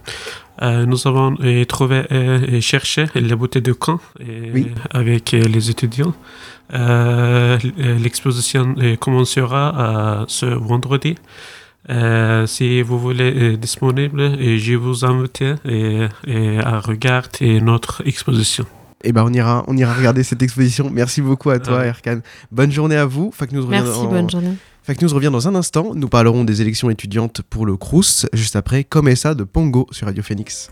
[0.62, 4.72] euh, nous avons euh, trouvé euh, cherché la beauté de Caen euh, Oui.
[4.92, 6.14] avec euh, les étudiants.
[6.74, 11.16] Euh, l- euh, L'exposition euh, commencera euh, ce vendredi.
[11.90, 16.08] Euh, si vous voulez euh, disponible, euh, je vous invite euh,
[16.64, 18.66] à regarder notre exposition.
[19.04, 20.90] Et ben on ira on ira regarder cette exposition.
[20.92, 21.86] Merci beaucoup à toi.
[21.86, 22.20] Erkan.
[22.52, 23.32] Bonne journée à vous.
[23.32, 24.54] Fac News revient Merci, en- bonne journée.
[24.84, 25.94] Fac News revient dans un instant.
[25.96, 30.08] Nous parlerons des élections étudiantes pour le Crous juste après Comme ça de Pongo sur
[30.08, 30.72] Radio Phoenix.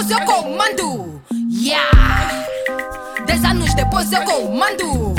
[0.00, 1.22] Depois eu comando.
[1.50, 2.46] Yeah!
[3.26, 5.09] Dez anos depois eu comando.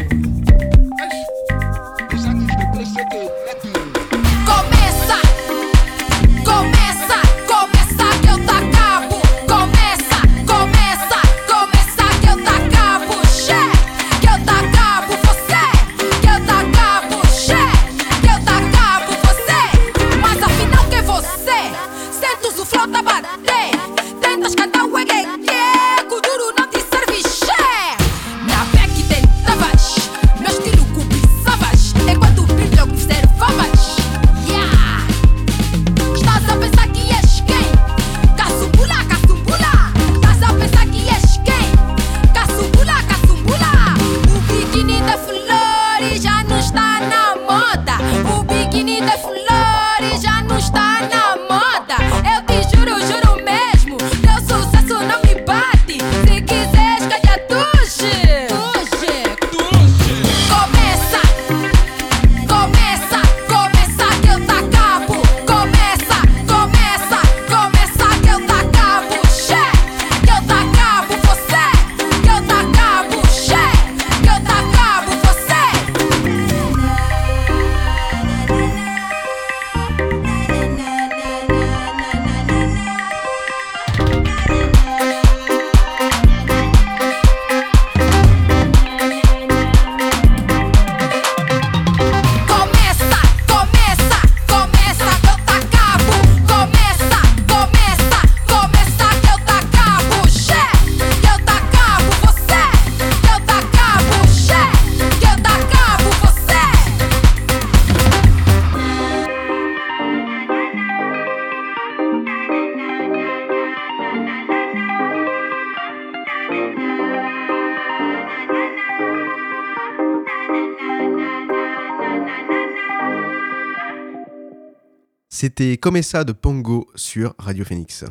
[125.41, 128.06] C'était Comme ça de Pongo sur Radio Phoenix.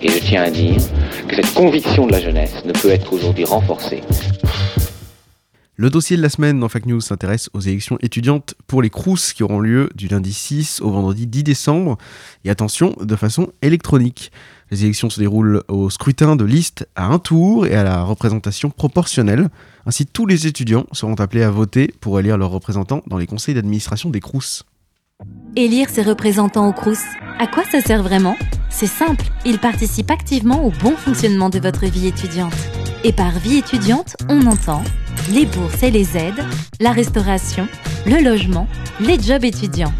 [0.00, 0.76] Et je tiens à dire
[1.26, 4.02] que cette conviction de la jeunesse ne peut être aujourd'hui renforcée.
[5.74, 9.32] Le dossier de la semaine dans Fake News s'intéresse aux élections étudiantes pour les CROUS
[9.34, 11.98] qui auront lieu du lundi 6 au vendredi 10 décembre.
[12.44, 14.30] Et attention, de façon électronique.
[14.70, 18.70] Les élections se déroulent au scrutin de liste à un tour et à la représentation
[18.70, 19.48] proportionnelle.
[19.84, 23.54] Ainsi, tous les étudiants seront appelés à voter pour élire leurs représentants dans les conseils
[23.54, 24.62] d'administration des CROUS.
[25.60, 27.00] Élire ses représentants au CROUS,
[27.40, 28.36] à quoi ça sert vraiment?
[28.70, 32.54] C'est simple, ils participent activement au bon fonctionnement de votre vie étudiante.
[33.02, 34.84] Et par vie étudiante, on entend
[35.32, 36.44] les bourses et les aides,
[36.78, 37.66] la restauration,
[38.06, 38.68] le logement,
[39.00, 39.92] les jobs étudiants.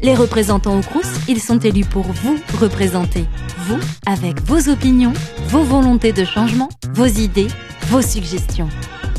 [0.00, 3.26] Les représentants au CROUS, ils sont élus pour vous représenter.
[3.66, 5.12] Vous, avec vos opinions,
[5.48, 7.48] vos volontés de changement, vos idées,
[7.88, 8.70] vos suggestions.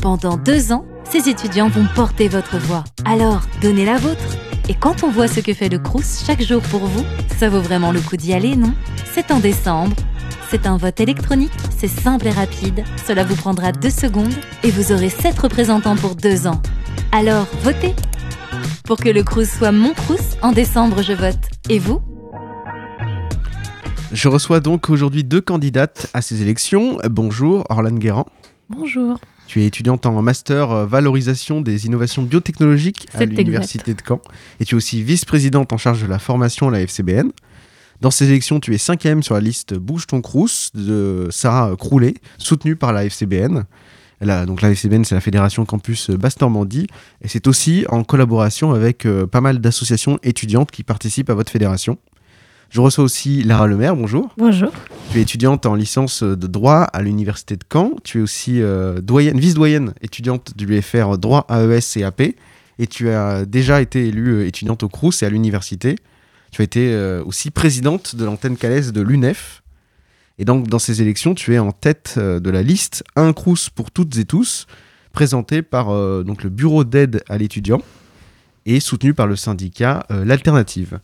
[0.02, 2.84] Pendant deux ans, ces étudiants vont porter votre voix.
[3.04, 4.22] Alors, donnez la vôtre.
[4.68, 7.04] Et quand on voit ce que fait le Crous chaque jour pour vous,
[7.38, 8.72] ça vaut vraiment le coup d'y aller, non?
[9.12, 9.96] C'est en décembre.
[10.50, 14.90] C'est un vote électronique, c'est simple et rapide, cela vous prendra deux secondes et vous
[14.90, 16.60] aurez sept représentants pour deux ans.
[17.12, 17.94] Alors, votez
[18.84, 21.38] Pour que le Crous soit mon Crous, en décembre je vote.
[21.68, 22.00] Et vous?
[24.12, 26.98] Je reçois donc aujourd'hui deux candidates à ces élections.
[27.08, 28.26] Bonjour, Orlane Guérand.
[28.68, 29.18] Bonjour.
[29.50, 34.20] Tu es étudiante en master euh, valorisation des innovations biotechnologiques à l'université de Caen.
[34.60, 37.32] Et tu es aussi vice-présidente en charge de la formation à la FCBN.
[38.00, 42.14] Dans ces élections, tu es cinquième sur la liste Bouge ton Crous de Sarah Croulet,
[42.38, 43.64] soutenue par la FCBN.
[44.20, 46.86] Elle a- donc la FCBN, c'est la Fédération Campus Basse-Normandie.
[47.20, 51.50] Et c'est aussi en collaboration avec euh, pas mal d'associations étudiantes qui participent à votre
[51.50, 51.98] fédération.
[52.70, 54.32] Je reçois aussi Lara Lemaire, bonjour.
[54.38, 54.70] Bonjour.
[55.10, 57.96] Tu es étudiante en licence de droit à l'université de Caen.
[58.04, 62.22] Tu es aussi euh, doyenne, vice-doyenne étudiante du BFR droit AES et AP.
[62.80, 65.96] Et tu as déjà été élue euh, étudiante au Crous et à l'université.
[66.50, 69.62] Tu as été euh, aussi présidente de l'antenne calaise de l'UNEF.
[70.38, 73.68] Et donc, dans ces élections, tu es en tête euh, de la liste Un Crous
[73.68, 74.66] pour toutes et tous,
[75.12, 75.88] présentée par
[76.24, 77.82] donc, le Bureau d'aide à l'étudiant
[78.64, 81.00] et soutenue par le syndicat L'Alternative.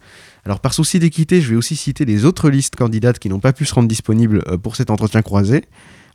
[0.46, 3.52] Alors par souci d'équité, je vais aussi citer les autres listes candidates qui n'ont pas
[3.52, 5.64] pu se rendre disponibles euh, pour cet entretien croisé.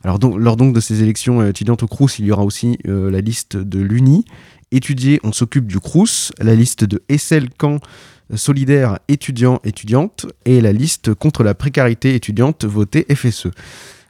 [0.04, 3.10] Alors lors donc de ces élections euh, étudiantes au Crous, il y aura aussi euh,
[3.10, 4.24] la liste de l'UNI.
[4.70, 7.78] Étudier, on s'occupe du Crous, la liste de Essel Camp
[8.34, 13.48] solidaire étudiants étudiantes et la liste contre la précarité étudiante votée FSE.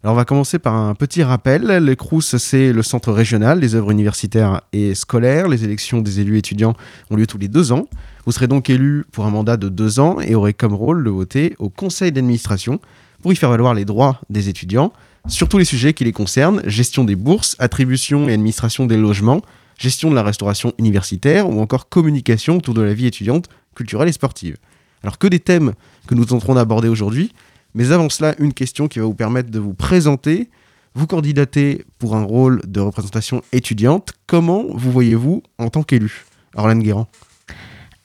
[0.05, 1.63] Alors on va commencer par un petit rappel.
[1.63, 5.47] Le Crous, c'est le centre régional des œuvres universitaires et scolaires.
[5.47, 6.75] Les élections des élus étudiants
[7.11, 7.87] ont lieu tous les deux ans.
[8.27, 11.11] Vous serez donc élu pour un mandat de deux ans et aurez comme rôle de
[11.11, 12.81] voter au conseil d'administration
[13.23, 14.93] pour y faire valoir les droits des étudiants
[15.29, 19.41] sur tous les sujets qui les concernent, gestion des bourses, attribution et administration des logements,
[19.79, 24.13] gestion de la restauration universitaire ou encore communication autour de la vie étudiante, culturelle et
[24.13, 24.57] sportive.
[25.05, 25.75] Alors que des thèmes
[26.09, 27.33] que nous tenterons d'aborder aujourd'hui,
[27.75, 30.51] mais avant cela, une question qui va vous permettre de vous présenter.
[30.95, 34.13] Vous candidatez pour un rôle de représentation étudiante.
[34.27, 37.09] Comment vous voyez-vous en tant qu'élu Orlane Guérand.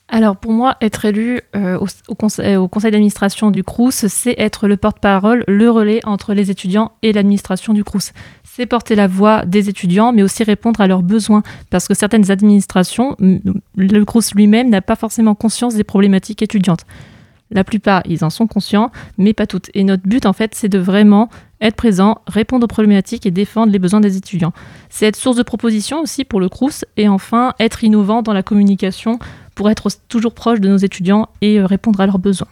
[0.09, 1.77] Alors pour moi, être élu euh,
[2.07, 6.49] au, conseil, au conseil d'administration du Crous, c'est être le porte-parole, le relais entre les
[6.49, 8.13] étudiants et l'administration du Crous.
[8.45, 12.31] C'est porter la voix des étudiants, mais aussi répondre à leurs besoins, parce que certaines
[12.31, 16.85] administrations, le Crous lui-même n'a pas forcément conscience des problématiques étudiantes.
[17.51, 19.69] La plupart, ils en sont conscients, mais pas toutes.
[19.73, 21.29] Et notre but, en fait, c'est de vraiment
[21.61, 24.53] être présent, répondre aux problématiques et défendre les besoins des étudiants.
[24.89, 28.43] C'est être source de propositions aussi pour le Crous, et enfin, être innovant dans la
[28.43, 29.19] communication
[29.55, 32.47] pour être toujours proche de nos étudiants et euh, répondre à leurs besoins.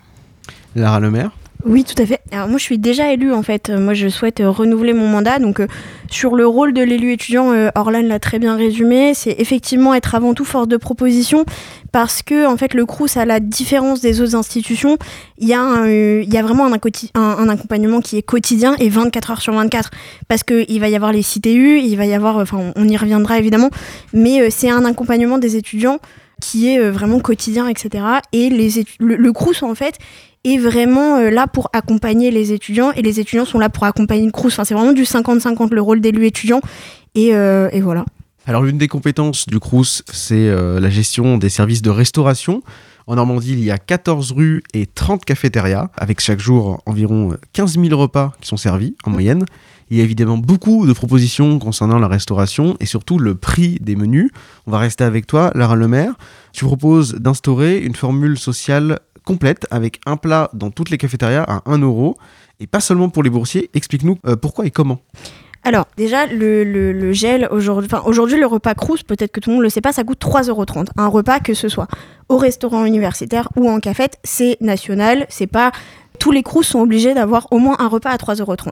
[0.76, 1.32] Lara Lemaire.
[1.68, 2.20] Oui, tout à fait.
[2.32, 3.72] Alors moi, je suis déjà élue en fait.
[3.72, 5.39] Euh, Moi, je souhaite euh, renouveler mon mandat.
[5.39, 5.68] Donc, euh,
[6.11, 9.16] sur le rôle de l'élu étudiant, Orlan l'a très bien résumé.
[9.16, 11.43] C'est effectivement être avant tout force de proposition,
[11.91, 14.97] parce que en fait, le Crous, à la différence des autres institutions,
[15.39, 19.89] il y a, y vraiment un, accompagnement qui est quotidien et 24 heures sur 24,
[20.28, 22.95] parce que il va y avoir les CTU, il va y avoir, enfin, on- y
[22.97, 23.72] reviendra évidemment,
[24.13, 25.97] mais c'est un accompagnement des étudiants
[26.39, 28.05] qui est vraiment quotidien, etc.
[28.32, 29.95] Et les le, le Crous, en fait,
[30.45, 34.25] est vraiment euh, là pour accompagner les étudiants et les étudiants sont là pour accompagner
[34.25, 34.53] le Crous.
[34.53, 36.61] Enfin, c'est vraiment du 50-50 le rôle d'élu étudiant.
[37.15, 38.05] Et, euh, et voilà.
[38.47, 42.61] Alors l'une des compétences du Crous, c'est euh, la gestion des services de restauration.
[43.07, 47.79] En Normandie, il y a 14 rues et 30 cafétérias, avec chaque jour environ 15
[47.79, 49.45] 000 repas qui sont servis en moyenne.
[49.91, 53.95] Il y a évidemment beaucoup de propositions concernant la restauration et surtout le prix des
[53.95, 54.31] menus.
[54.65, 56.13] On va rester avec toi, Lara Lemaire.
[56.53, 61.61] Tu proposes d'instaurer une formule sociale complète avec un plat dans toutes les cafétérias à
[61.65, 62.17] 1 euro
[62.59, 63.69] et pas seulement pour les boursiers.
[63.73, 64.99] Explique-nous euh, pourquoi et comment.
[65.63, 69.82] Alors, déjà, le, gel, aujourd'hui, le repas Crous, peut-être que tout le monde le sait
[69.82, 70.89] pas, ça coûte 3,30€.
[70.95, 71.88] Un repas, que ce soit
[72.30, 75.71] au restaurant universitaire ou en cafette, c'est national, c'est pas
[76.16, 78.70] tous les Crous sont obligés d'avoir au moins un repas à 3,30€.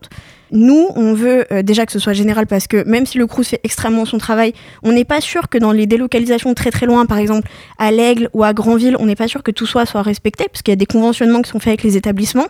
[0.52, 3.48] Nous, on veut euh, déjà que ce soit général parce que même si le Crous
[3.48, 7.06] fait extrêmement son travail, on n'est pas sûr que dans les délocalisations très très loin,
[7.06, 10.02] par exemple à l'Aigle ou à Granville, on n'est pas sûr que tout soit soit
[10.02, 12.48] respecté parce qu'il y a des conventionnements qui sont faits avec les établissements.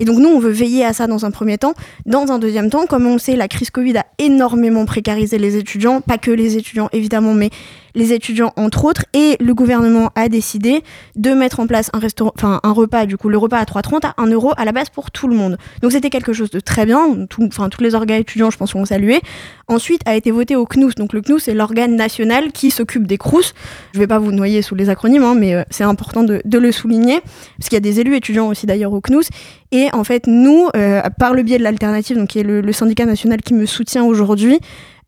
[0.00, 1.74] Et donc nous, on veut veiller à ça dans un premier temps.
[2.06, 6.00] Dans un deuxième temps, comme on sait, la crise Covid a énormément précarisé les étudiants,
[6.00, 7.50] pas que les étudiants évidemment, mais
[7.94, 10.82] les étudiants entre autres, et le gouvernement a décidé
[11.16, 14.52] de mettre en place un repas, du coup le repas à 3,30 à 1 euro
[14.56, 15.56] à la base pour tout le monde.
[15.82, 18.84] Donc c'était quelque chose de très bien, enfin tous les organes étudiants je pense ont
[18.84, 19.20] salué.
[19.68, 23.18] Ensuite a été voté au CNUS, donc le CNUS c'est l'organe national qui s'occupe des
[23.18, 23.54] CRUS.
[23.92, 26.72] Je vais pas vous noyer sous les acronymes, hein, mais euh, c'est important de, le
[26.72, 27.20] souligner,
[27.58, 29.24] parce qu'il y a des élus étudiants aussi d'ailleurs au CNUS.
[29.72, 32.72] Et en fait nous, euh, par le biais de l'alternative, donc qui est le, le,
[32.72, 34.58] syndicat national qui me soutient aujourd'hui,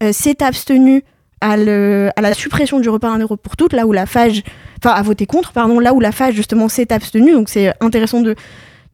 [0.02, 1.04] euh, s'est abstenu
[1.40, 4.42] à, la suppression du repas à 1 euro pour toutes, là où la FAGE,
[4.82, 7.32] enfin à voter contre, pardon, là où la FAGE justement s'est abstenue.
[7.32, 8.34] Donc c'est intéressant de,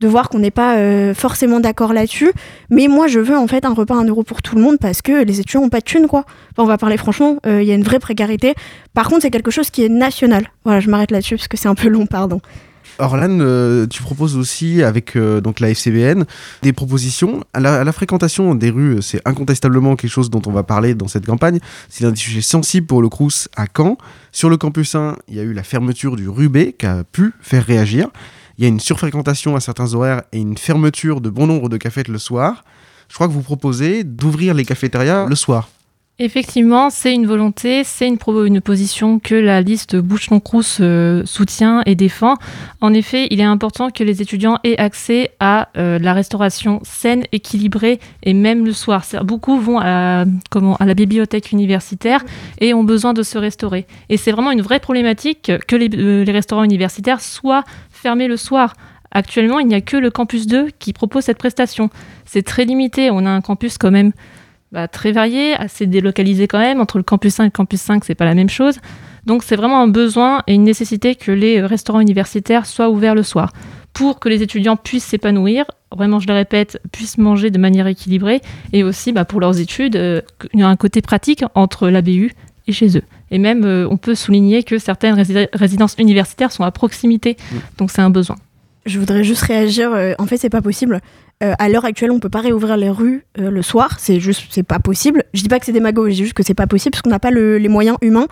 [0.01, 2.32] de voir qu'on n'est pas euh, forcément d'accord là-dessus.
[2.70, 4.78] Mais moi je veux en fait un repas à 1 euro pour tout le monde
[4.80, 6.24] parce que les étudiants n'ont pas de thunes quoi.
[6.53, 8.55] Enfin, on va parler franchement, il euh, y a une vraie précarité.
[8.95, 10.49] Par contre c'est quelque chose qui est national.
[10.64, 12.40] Voilà, je m'arrête là-dessus parce que c'est un peu long, pardon.
[12.99, 16.24] Orlan, euh, tu proposes aussi avec euh, donc la FCBN
[16.62, 17.45] des propositions.
[17.53, 21.26] À la, fréquentation des rues, c'est incontestablement quelque chose dont on va parler dans cette
[21.26, 21.59] campagne.
[21.88, 23.97] C'est un sujet sensible pour le Crous à Caen.
[24.30, 27.32] Sur le campus 1, il y a eu la fermeture du Rubé qui a pu
[27.40, 28.09] faire réagir.
[28.59, 31.76] Il y a une surfréquentation à certains horaires et une fermeture de bon nombre de
[31.76, 32.64] cafés le soir.
[33.09, 35.68] Je crois que vous proposez d'ouvrir les cafétérias le soir.
[36.18, 38.18] Effectivement, c'est une volonté, c'est une,
[38.60, 42.36] position que la liste Boucheron-Crous euh, soutient et défend.
[42.82, 47.24] En effet, il est important que les étudiants aient accès à euh, la restauration saine,
[47.32, 49.04] équilibrée et même le soir.
[49.24, 50.26] Beaucoup vont à,
[50.80, 52.22] la bibliothèque universitaire
[52.60, 53.86] et ont besoin de se restaurer.
[54.10, 58.36] Et c'est vraiment une vraie problématique que les, euh, les restaurants universitaires soient fermés le
[58.36, 58.74] soir.
[59.12, 61.88] Actuellement, il n'y a que le campus 2 qui propose cette prestation.
[62.26, 63.10] C'est très limité.
[63.10, 64.12] On a un campus quand même
[64.73, 66.81] bah, très varié, assez délocalisé quand même.
[66.81, 68.79] Entre le campus 1 et le campus 5, c'est pas la même chose.
[69.27, 73.23] Donc c'est vraiment un besoin et une nécessité que les restaurants universitaires soient ouverts le
[73.23, 73.53] soir
[73.93, 78.41] pour que les étudiants puissent s'épanouir, vraiment je le répète, puissent manger de manière équilibrée
[78.73, 80.23] et aussi bah, pour leurs études, euh,
[80.55, 82.33] il y a un côté pratique entre la BU
[82.66, 83.03] et chez eux.
[83.31, 87.57] Et même euh, on peut souligner que certaines résid résidences universitaires sont à proximité, mmh.
[87.79, 88.37] donc c'est un besoin.
[88.85, 91.01] Je voudrais juste réagir, euh, en fait c'est pas possible.
[91.43, 93.97] Euh, à l'heure actuelle, on peut pas réouvrir les rues euh, le soir.
[93.99, 95.24] C'est juste, c'est pas possible.
[95.35, 97.11] Je dis pas que c'est démago, je dis juste que c'est pas possible parce qu'on
[97.11, 98.26] n'a pas le, les moyens humains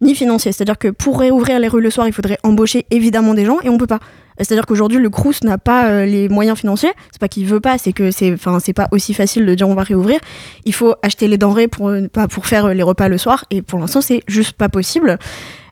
[0.00, 0.52] ni financiers.
[0.52, 3.68] C'est-à-dire que pour réouvrir les rues le soir, il faudrait embaucher évidemment des gens et
[3.68, 3.98] on peut pas.
[4.40, 6.92] C'est-à-dire qu'aujourd'hui, le Crous n'a pas les moyens financiers.
[7.10, 9.68] C'est pas qu'il veut pas, c'est que c'est, enfin, c'est pas aussi facile de dire
[9.68, 10.20] on va réouvrir.
[10.64, 13.80] Il faut acheter les denrées pour, pas pour faire les repas le soir et pour
[13.80, 15.18] l'instant, c'est juste pas possible.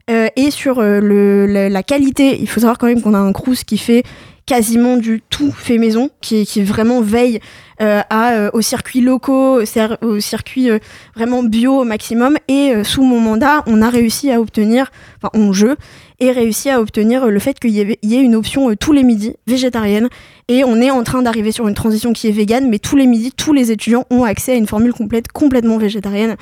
[0.08, 3.64] Euh, et sur le, la, qualité, il faut savoir quand même qu'on a un Crous
[3.64, 4.04] qui fait
[4.46, 7.40] quasiment du tout fait maison, qui, qui vraiment veille
[7.82, 10.78] euh, euh, aux circuits locaux, aux circuits euh,
[11.16, 12.36] vraiment bio au maximum.
[12.46, 15.76] Et euh, sous mon mandat, on a réussi à obtenir, enfin on jeu,
[16.20, 19.34] et réussi à obtenir le fait qu'il y, y, ait une option tous les midis
[19.48, 20.08] végétarienne.
[20.48, 23.06] Et on est en train d'arriver sur une transition qui est végane, mais tous les
[23.06, 26.36] midis, tous les étudiants ont accès à une formule complète complètement végétarienne.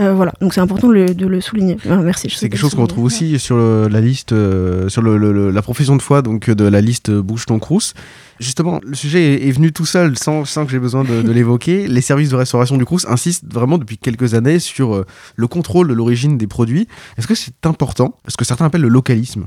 [0.00, 1.76] Euh, voilà, donc c'est important de le, de le souligner.
[1.84, 2.28] Merci.
[2.28, 5.62] C'est quelque chose qu'on retrouve aussi sur le, la liste, euh, sur le, le, la
[5.62, 7.94] profession de foi donc de la liste Bouche ton Crous.
[8.40, 11.32] Justement, le sujet est, est, venu tout seul sans, sans que j'ai besoin de, de
[11.32, 11.86] l'évoquer.
[11.86, 15.86] Les services de restauration du Crous insistent vraiment depuis quelques années sur euh, le contrôle
[15.86, 16.88] de l'origine des produits.
[17.16, 18.18] Est-ce que c'est important?
[18.26, 19.46] Ce que certains appellent le localisme.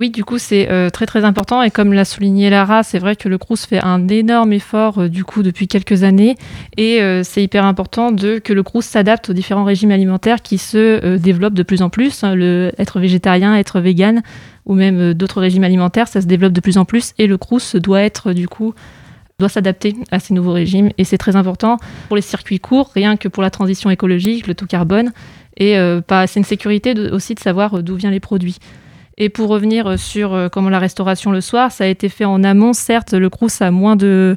[0.00, 1.62] Oui, du coup, c'est euh, très très important.
[1.62, 5.08] Et comme l'a souligné Lara, c'est vrai que le Crous fait un énorme effort euh,
[5.10, 6.36] du coup depuis quelques années.
[6.78, 10.56] Et euh, c'est hyper important de que le Crous s'adapte aux différents régimes alimentaires qui
[10.56, 12.24] se développent de plus en plus.
[12.24, 14.22] Hein, le être végétarien, être vegan
[14.64, 17.12] ou même d'autres régimes alimentaires, ça se développe de plus en plus.
[17.18, 18.72] Et le Crous doit être du coup
[19.38, 20.90] doit s'adapter à ces nouveaux régimes.
[20.96, 21.76] Et c'est très important
[22.08, 25.12] pour les circuits courts, rien que pour la transition écologique, le taux carbone.
[25.58, 28.58] Et euh, c'est une sécurité aussi de savoir d'où viennent les produits.
[29.20, 32.42] Et pour revenir sur euh, comment la restauration le soir, ça a été fait en
[32.42, 32.72] amont.
[32.72, 34.36] Certes, le Crous a moins de,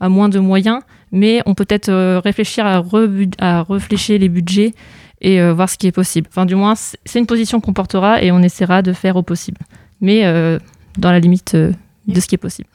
[0.00, 3.08] moins de moyens, mais on peut peut-être euh, réfléchir à, re
[3.40, 4.74] à réfléchir les budgets
[5.20, 6.28] et euh, voir ce qui est possible.
[6.30, 9.60] Enfin, du moins, c'est une position qu'on portera et on essaiera de faire au possible,
[10.00, 10.58] mais euh,
[10.96, 11.72] dans la limite euh,
[12.06, 12.68] de ce qui est possible.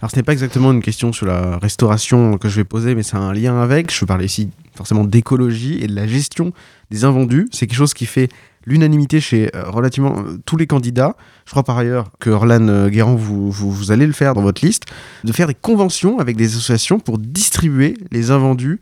[0.00, 3.02] Alors, ce n'est pas exactement une question sur la restauration que je vais poser, mais
[3.02, 3.92] c'est un lien avec.
[3.92, 6.52] Je veux parler ici forcément d'écologie et de la gestion
[6.90, 7.48] des invendus.
[7.50, 8.28] C'est quelque chose qui fait
[8.68, 11.16] l'unanimité chez euh, relativement euh, tous les candidats.
[11.46, 14.84] Je crois par ailleurs que Orlan euh, Guérand, vous, allez le faire dans votre liste,
[15.24, 18.80] de faire des conventions avec des associations pour distribuer les invendus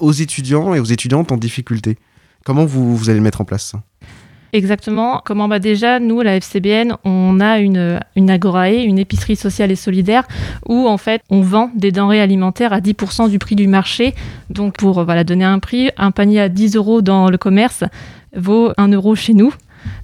[0.00, 1.96] aux étudiants et aux étudiantes en difficulté.
[2.44, 3.82] Comment vous, allez le mettre en place ça?
[4.52, 5.20] Exactement.
[5.24, 9.76] Comment bah déjà, nous, la FCBN, on a une, une Agorae, une épicerie sociale et
[9.76, 10.26] solidaire,
[10.66, 14.14] où en fait, on vend des denrées alimentaires à 10% du prix du marché.
[14.50, 17.84] Donc, pour voilà, donner un prix, un panier à 10 euros dans le commerce
[18.36, 19.52] vaut 1 euro chez nous.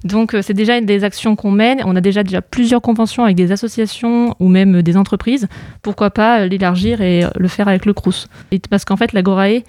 [0.03, 1.81] Donc, euh, c'est déjà une des actions qu'on mène.
[1.85, 5.47] On a déjà, déjà plusieurs conventions avec des associations ou même des entreprises.
[5.81, 8.27] Pourquoi pas euh, l'élargir et euh, le faire avec le Crous
[8.69, 9.61] Parce qu'en fait, l'Agorae,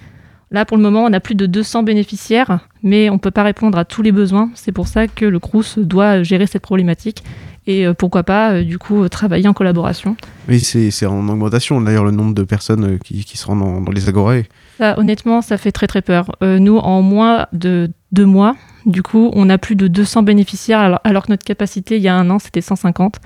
[0.51, 3.41] Là, pour le moment, on a plus de 200 bénéficiaires, mais on ne peut pas
[3.41, 4.51] répondre à tous les besoins.
[4.53, 7.23] C'est pour ça que le CRUS doit gérer cette problématique
[7.65, 10.15] et pourquoi pas, du coup, travailler en collaboration.
[10.47, 13.91] Oui, c'est en augmentation, d'ailleurs, le nombre de personnes qui, qui se rendent dans, dans
[13.91, 14.43] les agorae.
[14.79, 16.35] Honnêtement, ça fait très très peur.
[16.43, 18.55] Euh, nous, en moins de deux mois,
[18.85, 22.15] du coup, on a plus de 200 bénéficiaires, alors, que notre capacité, il y a
[22.15, 23.19] un an, c'était 150.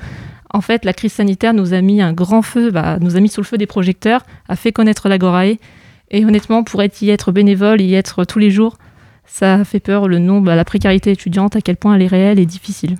[0.52, 3.30] En fait, la crise sanitaire nous a mis un grand feu, bah, nous a mis
[3.30, 5.58] sous le feu des projecteurs, a fait connaître l'Agorae.
[6.12, 8.78] Et honnêtement, pour être, y être bénévole, y être tous les jours,
[9.26, 12.40] ça fait peur le nombre, bah, la précarité étudiante, à quel point elle est réelle
[12.40, 12.98] et difficile.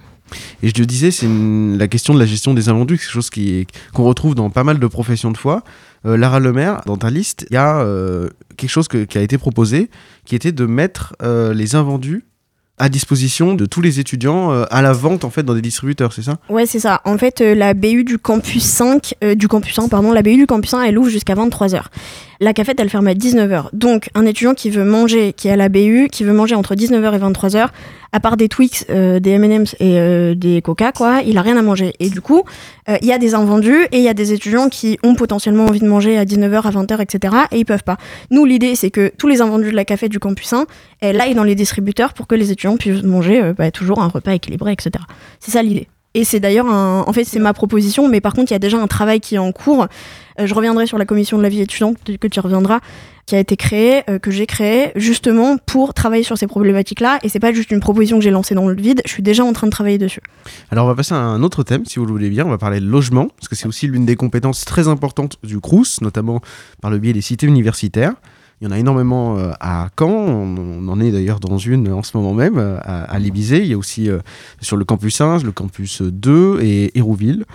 [0.64, 3.68] Et je te disais, c'est la question de la gestion des invendus, quelque chose qui
[3.94, 5.64] qu'on retrouve dans pas mal de professions de foi.
[6.06, 9.38] Euh, Lara Lemaire, dans ta liste, il y a euh, quelque chose qui a été
[9.38, 9.90] proposé,
[10.26, 12.26] qui était de mettre euh, les invendus
[12.80, 16.22] à disposition de tous les étudiants à la vente en fait dans des distributeurs, c'est
[16.22, 16.38] ça?
[16.50, 17.02] Ouais, c'est ça.
[17.04, 20.48] En fait, la BU du campus 5, euh, du campus 1, pardon, la BU du
[20.48, 21.84] campus 1, elle ouvre jusqu'à 23h.
[22.40, 23.66] La cafette, elle ferme à 19h.
[23.74, 26.74] Donc, un étudiant qui veut manger, qui est à la BU, qui veut manger entre
[26.74, 27.68] 19h et 23h,
[28.12, 31.57] à part des Twix, euh, des M&M's et euh, des Coca, quoi, il a rien
[31.57, 31.93] à manger.
[31.99, 32.43] Et du coup,
[32.88, 35.66] euh, il y a des invendus et il y a des étudiants qui ont potentiellement
[35.66, 37.36] envie de manger à 19h, à 20h, etc.
[37.51, 37.97] et ils peuvent pas.
[38.32, 40.66] Nous, l'idée, c'est que tous les invendus de la cafette du campus 1,
[41.01, 44.34] elles aillent dans les distributeurs pour que les étudiants puissent manger bah, toujours un repas
[44.34, 44.91] équilibré, etc.
[45.39, 45.88] C'est ça l'idée.
[46.16, 46.66] Et c'est d'ailleurs.
[46.66, 49.36] En fait, c'est ma proposition, mais par contre, il y a déjà un travail qui
[49.36, 49.88] est en cours.
[50.40, 52.80] Euh, je reviendrai sur la commission de la vie étudiante, que tu reviendras,
[53.26, 57.20] qui a été créée, euh, que j'ai créée, justement pour travailler sur ces problématiques-là.
[57.24, 59.44] Et c'est pas juste une proposition que j'ai lancée dans le vide, je suis déjà
[59.44, 60.22] en train de travailler dessus.
[60.72, 62.58] Alors on va passer à un autre thème, si vous le voulez bien, on va
[62.58, 66.42] parler de logement, parce que c'est aussi l'une des compétences très importantes du CRUS, notamment
[66.82, 68.14] par le biais des cités universitaires.
[68.62, 72.04] Il y en a énormément euh, à Caen, on, en est d'ailleurs dans une en
[72.04, 73.20] ce moment même, à, à.
[73.20, 74.20] Il y a aussi euh,
[74.60, 77.46] sur le campus 1, le campus 2 et Hérouville.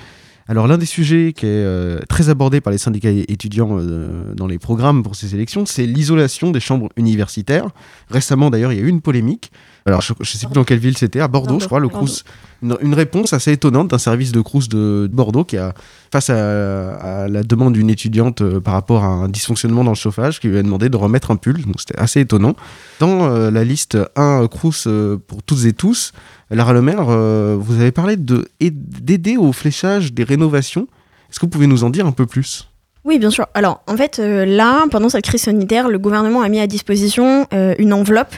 [0.47, 4.47] Alors l'un des sujets qui est euh, très abordé par les syndicats étudiants euh, dans
[4.47, 7.69] les programmes pour ces élections, c'est l'isolation des chambres universitaires.
[8.11, 9.51] Récemment d'ailleurs, il y a eu une polémique.
[9.87, 11.89] Alors je ne sais plus dans quelle ville c'était, à Bordeaux, je crois, le.
[11.89, 12.25] Crous.
[12.63, 15.75] Une, une réponse assez étonnante d'un service de Crous de, de Bordeaux qui a,
[16.11, 19.97] face à, à la demande d'une étudiante euh, par rapport à un dysfonctionnement dans le
[19.97, 21.61] chauffage, qui lui a demandé de remettre un pull.
[21.67, 22.57] Donc c'était assez étonnant.
[23.01, 26.13] Dans euh, la liste 1 Crous euh, pour toutes et tous,
[26.51, 30.89] Lara Lemaire, vous avez parlé de- d'aider au fléchage des rénovations.
[31.31, 32.69] Est-ce que vous pouvez nous en dire un peu plus?
[33.05, 33.47] Oui, bien sûr.
[33.53, 37.47] Alors, en fait, euh, là, pendant cette crise sanitaire, le gouvernement a mis à disposition
[37.53, 38.35] euh, une enveloppe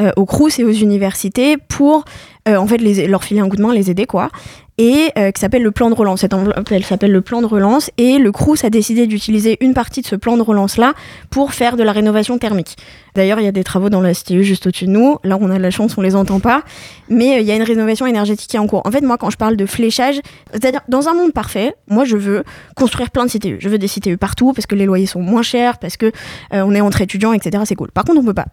[0.00, 2.04] euh, aux CRUS et aux universités pour,
[2.48, 4.30] euh, en fait, les, leur filer un coup de main, les aider, quoi.
[4.76, 6.22] Et euh, qui s'appelle le plan de relance.
[6.22, 7.92] Cette enveloppe, elle s'appelle le plan de relance.
[7.96, 10.94] Et le CRUS a décidé d'utiliser une partie de ce plan de relance-là
[11.30, 12.76] pour faire de la rénovation thermique.
[13.14, 15.18] D'ailleurs, il y a des travaux dans la CTU juste au-dessus de nous.
[15.22, 16.64] Là, on a de la chance, on les entend pas.
[17.08, 18.82] Mais il y a une rénovation énergétique qui est en cours.
[18.84, 20.20] En fait, moi, quand je parle de fléchage,
[20.50, 22.42] c'est-à-dire, dans un monde parfait, moi, je veux
[22.74, 23.58] construire plein de CTU.
[23.60, 26.10] Je veux des CTU partout parce que les loyers sont moins chers, parce que
[26.50, 27.62] on est entre étudiants, etc.
[27.64, 27.92] C'est cool.
[27.92, 28.46] Par contre, on peut pas.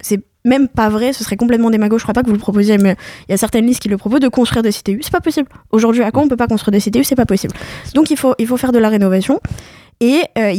[0.44, 1.12] Même pas vrai.
[1.12, 1.98] Ce serait complètement démago.
[1.98, 2.96] Je crois pas que vous le proposiez, mais
[3.28, 5.00] il y a certaines listes qui le proposent de construire des CTU.
[5.02, 5.48] C'est pas possible.
[5.70, 7.04] Aujourd'hui, à Caen, on peut pas construire des CTU.
[7.04, 7.54] C'est pas possible.
[7.94, 9.40] Donc, il faut, il faut faire de la rénovation.
[10.02, 10.52] Et euh,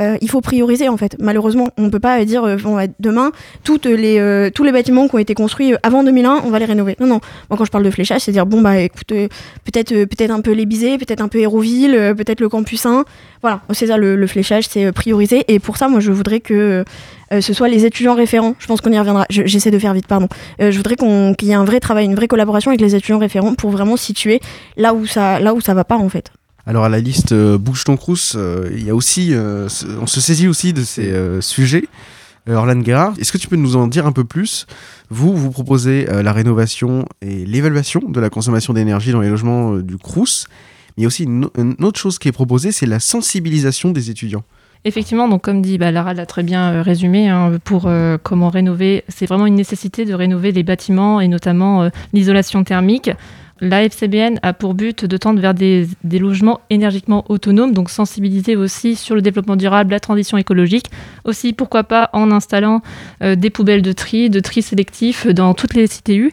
[0.00, 1.14] euh, il faut prioriser en fait.
[1.20, 3.30] Malheureusement, on peut pas dire euh, bah, demain
[3.62, 6.96] tous les bâtiments qui ont été construits avant 2001, on va les rénover.
[6.98, 7.20] Non, non.
[7.48, 10.66] Moi, quand je parle de fléchage, c'est dire bon bah écoute, peut-être un peu les
[10.66, 13.04] peut-être un peu Hérouville, peut-être le campus 1.
[13.40, 15.44] Voilà, c'est ça le, fléchage, c'est prioriser.
[15.46, 16.84] Et pour ça, moi, je voudrais que
[17.30, 18.56] ce soit les étudiants référents.
[18.58, 19.26] Je pense qu'on y reviendra.
[19.30, 20.26] Je- J'essaie de faire vite, pardon.
[20.58, 23.54] Je voudrais qu'il y ait un vrai travail, une vraie collaboration avec les étudiants référents
[23.54, 24.40] pour vraiment situer
[24.76, 26.32] là où ça, là où ça va pas en fait.
[26.68, 29.70] Alors à la liste euh, Bouge ton Crous, euh, il y a aussi, euh,
[30.02, 31.10] on se saisit aussi de ces
[31.40, 31.88] sujets.
[32.46, 34.66] Orlan Guérard, est-ce que tu peux nous en dire un peu plus?
[35.10, 39.98] Vous, vous proposez la rénovation et l'évaluation de la consommation d'énergie dans les logements du
[39.98, 40.46] Crous.
[40.48, 41.48] Mais il y a aussi une,
[41.80, 44.44] autre chose qui est proposée, c'est la sensibilisation des étudiants.
[44.86, 47.90] Effectivement, donc comme dit bah, Lara l'a très bien résumé, hein, pour
[48.22, 53.10] comment rénover, c'est vraiment une nécessité de rénover les bâtiments et notamment l'isolation thermique.
[53.60, 58.56] La FCBN a pour but de tendre vers des, des logements énergiquement autonomes, donc sensibiliser
[58.56, 60.86] aussi sur le développement durable, la transition écologique.
[61.24, 62.82] Aussi, pourquoi pas en installant
[63.22, 66.32] euh, des poubelles de tri, de tri sélectif dans toutes les CTU.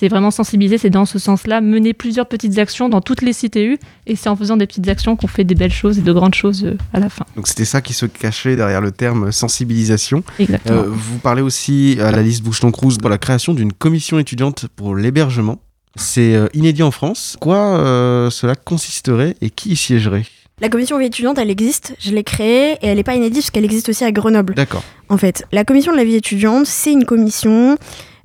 [0.00, 3.78] c'est vraiment sensibiliser, c'est dans ce sens-là, mener plusieurs petites actions dans toutes les CTU,
[4.06, 6.34] et c'est en faisant des petites actions qu'on fait des belles choses et de grandes
[6.34, 7.24] choses euh, à la fin.
[7.36, 10.24] Donc c'était ça qui se cachait derrière le terme sensibilisation.
[10.38, 10.80] Exactement.
[10.80, 14.96] Euh, vous parlez aussi à la liste Boucheton-Cruz pour la création d'une commission étudiante pour
[14.96, 15.60] l'hébergement.
[15.96, 17.36] C'est euh, inédit en France.
[17.40, 20.24] Quoi euh, cela consisterait et qui y siégerait?
[20.60, 23.50] La commission vie étudiante, elle existe, je l'ai créée et elle n'est pas inédite parce
[23.50, 24.54] qu'elle existe aussi à Grenoble.
[24.54, 24.84] D'accord.
[25.08, 27.76] En fait, la commission de la vie étudiante, c'est une commission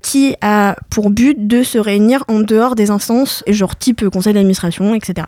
[0.03, 4.93] qui a pour but de se réunir en dehors des instances, genre type conseil d'administration,
[4.93, 5.26] etc.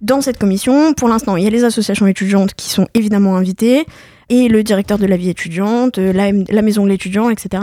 [0.00, 3.84] Dans cette commission, pour l'instant, il y a les associations étudiantes qui sont évidemment invitées,
[4.28, 7.62] et le directeur de la vie étudiante, la, la maison de l'étudiant, etc.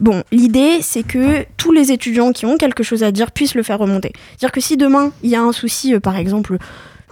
[0.00, 3.62] Bon, l'idée, c'est que tous les étudiants qui ont quelque chose à dire puissent le
[3.62, 4.12] faire remonter.
[4.30, 6.56] C'est-à-dire que si demain, il y a un souci, euh, par exemple,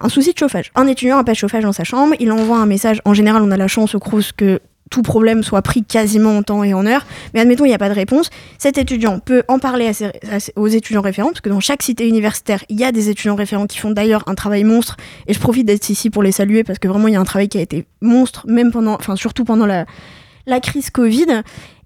[0.01, 2.59] un souci de chauffage, un étudiant n'a pas de chauffage dans sa chambre, il envoie
[2.59, 4.61] un message, en général, on a la chance au Crous que
[4.91, 7.79] tout problème soit pris quasiment en temps et en heure, mais admettons il n'y a
[7.79, 9.91] pas de réponse, cet étudiant peut en parler
[10.57, 13.67] aux étudiants référents, parce que dans chaque cité universitaire, il y a des étudiants référents
[13.67, 16.79] qui font d'ailleurs un travail monstre, et je profite d'être ici pour les saluer, parce
[16.79, 19.45] que vraiment il y a un travail qui a été monstre, même pendant, enfin surtout
[19.45, 21.43] pendant la crise Covid.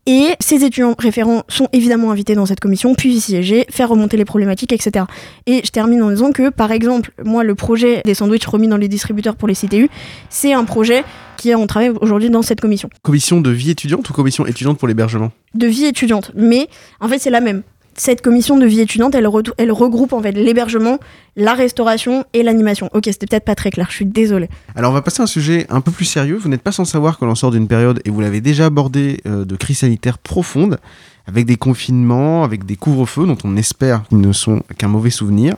[0.06, 4.16] Et ces étudiants référents sont évidemment invités dans cette commission, puis y siéger, faire remonter
[4.16, 5.04] les problématiques, etc.
[5.46, 8.76] Et je termine en disant que, par exemple, moi, le projet des sandwichs remis dans
[8.76, 9.88] les distributeurs pour les CTU,
[10.28, 11.04] c'est un projet
[11.36, 12.90] qui est en travail aujourd'hui dans cette commission.
[13.02, 15.30] Commission de vie étudiante ou commission étudiante pour l'hébergement?
[15.54, 16.32] De vie étudiante.
[16.34, 16.68] Mais,
[17.00, 17.62] en fait, c'est la même.
[17.94, 20.98] Cette commission de vie étudiante, elle, regroupe en fait l'hébergement,
[21.36, 22.88] la restauration et l'animation.
[22.94, 24.48] Ok, c'était peut-être pas très clair, je suis désolée.
[24.74, 26.36] Alors on va passer à un sujet un peu plus sérieux.
[26.36, 29.20] Vous n'êtes pas sans savoir que l'on sort d'une période, et vous l'avez déjà abordé,
[29.26, 30.78] euh, de crise sanitaire profonde,
[31.26, 35.56] avec des confinements, avec des couvre-feux dont on espère qu'ils ne sont qu'un mauvais souvenir.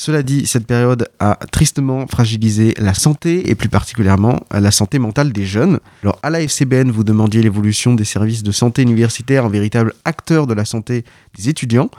[0.00, 5.32] Cela dit, cette période a tristement fragilisé la santé et plus particulièrement la santé mentale
[5.32, 5.80] des jeunes.
[6.04, 10.46] Alors à la FCBN, vous demandiez l'évolution des services de santé universitaire en véritable acteur
[10.46, 11.04] de la santé
[11.36, 11.90] des étudiants.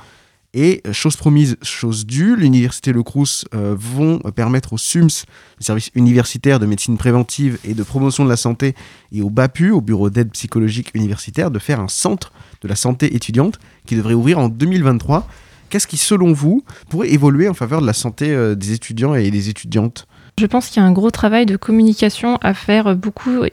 [0.54, 5.26] Et euh, chose promise, chose due, l'université Le Crous euh, vont permettre au SUMS,
[5.60, 8.76] le service universitaire de médecine préventive et de promotion de la santé,
[9.12, 12.32] et au BAPU, au bureau d'aide psychologique universitaire, de faire un centre
[12.62, 15.28] de la santé étudiante qui devrait ouvrir en 2023.
[15.70, 19.30] Qu'est-ce qui, selon vous, pourrait évoluer en faveur de la santé euh, des étudiants et
[19.32, 20.08] des étudiantes?
[20.40, 22.96] Je pense qu'il y a un gros travail de communication à faire.
[22.96, 23.44] Beaucoup,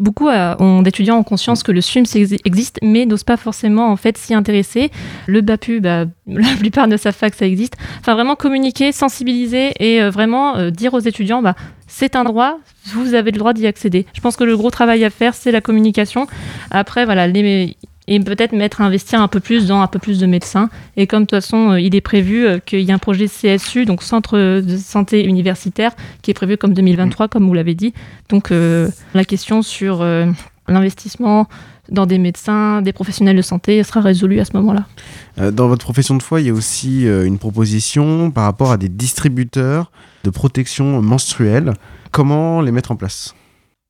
[0.00, 4.18] beaucoup euh, d'étudiants ont conscience que le exi- existe, mais n'osent pas forcément en fait
[4.18, 4.90] s'y intéresser.
[5.28, 7.76] Le BAPU, bah, la plupart ne savent pas que ça existe.
[8.00, 11.54] Enfin, vraiment communiquer, sensibiliser et euh, vraiment dire aux étudiants, bah,
[11.86, 12.58] c'est un droit,
[12.92, 14.06] vous avez le droit d'y accéder.
[14.14, 16.26] Je pense que le gros travail à faire, c'est la communication.
[16.72, 17.76] Après, voilà, les
[18.08, 20.68] et peut-être mettre investir un peu plus dans un peu plus de médecins.
[20.96, 23.26] Et comme de toute façon euh, il est prévu euh, qu'il y a un projet
[23.26, 25.92] CSU donc centre de santé universitaire
[26.22, 27.94] qui est prévu comme 2023 comme vous l'avez dit.
[28.28, 30.26] Donc euh, la question sur euh,
[30.68, 31.46] l'investissement
[31.90, 35.50] dans des médecins des professionnels de santé sera résolue à ce moment-là.
[35.50, 38.88] Dans votre profession de foi, il y a aussi une proposition par rapport à des
[38.88, 39.90] distributeurs
[40.22, 41.74] de protection menstruelle.
[42.12, 43.34] Comment les mettre en place?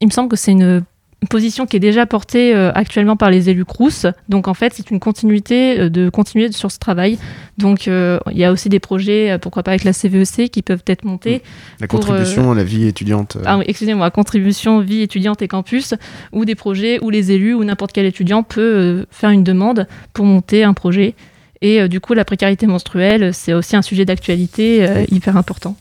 [0.01, 0.83] Il me semble que c'est une
[1.29, 4.07] position qui est déjà portée euh, actuellement par les élus Crous.
[4.29, 7.19] Donc en fait, c'est une continuité euh, de continuer sur ce travail.
[7.59, 10.83] Donc euh, il y a aussi des projets, pourquoi pas avec la CVEC, qui peuvent
[10.87, 11.43] être montés.
[11.81, 13.39] La pour, euh, contribution à la vie étudiante.
[13.45, 15.95] ah oui, excusez-moi, contribution vie étudiante et campus,
[16.33, 20.25] ou des projets où les élus ou n'importe quel étudiant peut faire une demande pour
[20.25, 21.15] monter un projet.
[21.61, 25.77] Et du coup, la précarité menstruelle, c'est aussi un sujet d'actualité hyper important.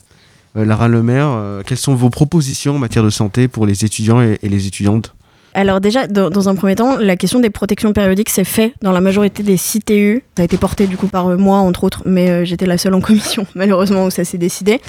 [0.54, 4.50] Lara Lemaire, quelles sont vos propositions en matière de santé pour les étudiants et, et
[4.50, 5.16] les étudiantes?
[5.54, 9.02] Alors déjà, dans, un premier temps, la question des protections périodiques, c'est fait dans la
[9.02, 10.24] majorité des CTU.
[10.38, 12.78] Ça a été porté du coup par euh, moi, entre autres, mais euh, j'étais la
[12.78, 14.80] seule en commission, malheureusement, où ça s'est décidé.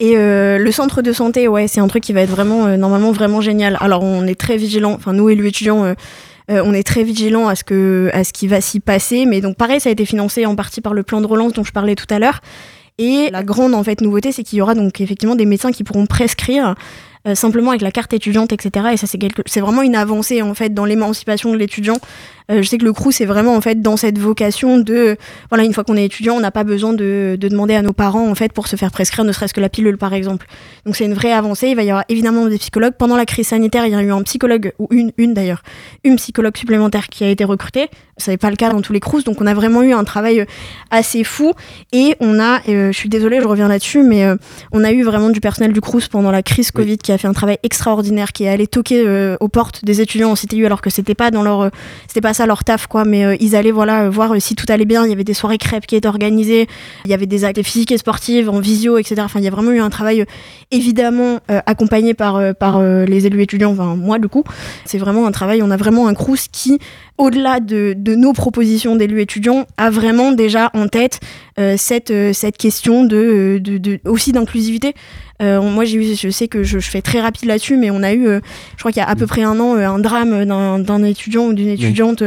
[0.00, 3.12] Et euh, le centre de santé, ouais, c'est un truc qui va être vraiment, normalement,
[3.12, 3.76] vraiment génial.
[3.80, 5.94] Alors, on est très vigilant, enfin, nous, élus étudiants,
[6.48, 9.26] on est très vigilant à ce, que, à ce qui va s'y passer.
[9.26, 11.64] Mais donc, pareil, ça a été financé en partie par le plan de relance dont
[11.64, 12.40] je parlais tout à l'heure.
[12.98, 15.84] Et la grande en fait nouveauté, c'est qu'il y aura donc effectivement des médecins qui
[15.84, 16.74] pourront prescrire
[17.28, 18.86] euh, simplement avec la carte étudiante, etc.
[18.92, 19.42] Et ça, c'est quelque...
[19.46, 21.98] c'est vraiment une avancée en fait dans l'émancipation de l'étudiant.
[22.50, 25.16] Euh, je sais que le CRU, c'est vraiment en fait dans cette vocation de,
[25.50, 27.92] voilà, une fois qu'on est étudiant, on n'a pas besoin de, de demander à nos
[27.92, 30.46] parents en fait pour se faire prescrire, ne serait-ce que la pilule par exemple.
[30.84, 31.68] Donc c'est une vraie avancée.
[31.68, 32.94] Il va y avoir évidemment des psychologues.
[32.98, 35.62] Pendant la crise sanitaire, il y a eu un psychologue ou une, une d'ailleurs,
[36.02, 37.88] une psychologue supplémentaire qui a été recrutée.
[38.16, 40.04] Ça n'est pas le cas dans tous les CRUS, donc on a vraiment eu un
[40.04, 40.44] travail euh,
[40.90, 41.52] assez fou.
[41.92, 44.26] Et on a, euh, je suis désolée, je reviens là-dessus, mais
[44.72, 47.18] on a eu vraiment du personnel du CRUS pendant la crise Covid qui qui a
[47.18, 50.64] fait un travail extraordinaire, qui est allé toquer euh, aux portes des étudiants en CTU
[50.64, 51.68] alors que c'était pas dans leur, euh,
[52.06, 54.84] c'était pas ça leur taf quoi, mais euh, ils allaient voilà voir si tout allait
[54.84, 55.04] bien.
[55.04, 56.68] Il y avait des soirées crêpes qui étaient organisées,
[57.04, 59.22] il y avait des actes physiques et sportives en visio, etc.
[59.24, 60.24] Enfin, il y a vraiment eu un travail
[60.70, 64.44] évidemment accompagné par par les élus étudiants, enfin moi du coup.
[64.84, 65.64] C'est vraiment un travail.
[65.64, 66.78] On a vraiment un Crous qui
[67.18, 71.20] au-delà de, de, nos propositions d'élus étudiants, a vraiment déjà en tête
[71.76, 73.60] cette, cette question de
[74.06, 74.94] aussi d'inclusivité.
[75.40, 78.02] Euh, moi, j'ai eu, je sais que je, je fais très rapide là-dessus, mais on
[78.02, 78.40] a eu, euh,
[78.76, 81.46] je crois qu'il y a à peu près un an, euh, un drame d'un étudiant
[81.46, 82.22] ou d'une étudiante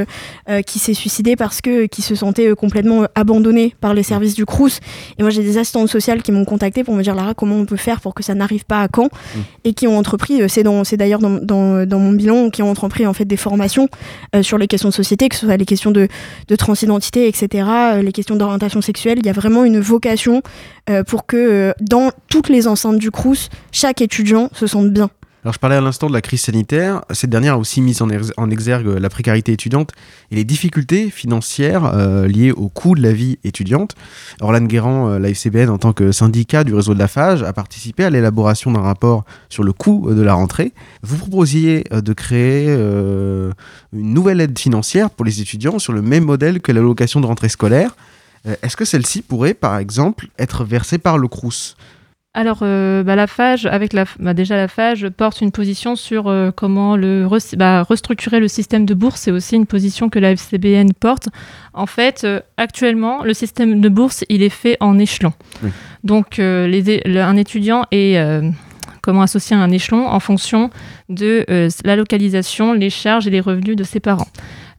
[0.66, 4.80] qui s'est suicidé parce que qui se sentait complètement abandonné par les services du Crous.
[5.18, 7.66] Et moi, j'ai des assistantes sociales qui m'ont contacté pour me dire Lara, comment on
[7.66, 9.10] peut faire pour que ça n'arrive pas à Caen
[9.64, 10.64] et qui ont entrepris, c'est
[10.98, 13.88] d'ailleurs dans, dans, dans mon bilan, qui ont entrepris en fait des formations
[14.42, 16.08] sur les questions de société, que ce soit les questions de,
[16.48, 17.68] de transidentité, etc.,
[18.02, 19.20] les questions d'orientation sexuelle.
[19.20, 20.42] Il y a vraiment une vocation
[21.08, 25.10] pour que dans toutes les enceintes du Crous, chaque étudiant se sente bien.
[25.44, 27.02] Alors je parlais à l'instant de la crise sanitaire.
[27.12, 29.92] Cette dernière a aussi mis en, ex- en exergue la précarité étudiante
[30.32, 33.94] et les difficultés financières euh, liées au coût de la vie étudiante.
[34.40, 37.52] Orlan Guérand, euh, la FCBN, en tant que syndicat du réseau de la FAGE, a
[37.52, 40.72] participé à l'élaboration d'un rapport sur le coût euh, de la rentrée.
[41.02, 43.52] Vous proposiez euh, de créer euh,
[43.92, 47.50] une nouvelle aide financière pour les étudiants sur le même modèle que l'allocation de rentrée
[47.50, 47.98] scolaire.
[48.48, 51.76] Euh, Est-ce que celle-ci pourrait, par exemple, être versée par le Crous?
[52.36, 56.28] Alors, euh, bah, la FAGE, avec la, bah, déjà la FAGE, porte une position sur
[56.28, 59.22] euh, comment le re- bah, restructurer le système de bourse.
[59.22, 61.30] C'est aussi une position que la FCBN porte.
[61.76, 65.34] En fait, euh, actuellement, le système de bourse, il est fait en échelon.
[65.62, 65.70] Oui.
[66.04, 68.18] Donc, les é- le- un étudiant est
[69.02, 70.70] comment associer un échelon en fonction
[71.10, 71.46] de
[71.86, 74.28] la localisation, les charges et les revenus de ses parents.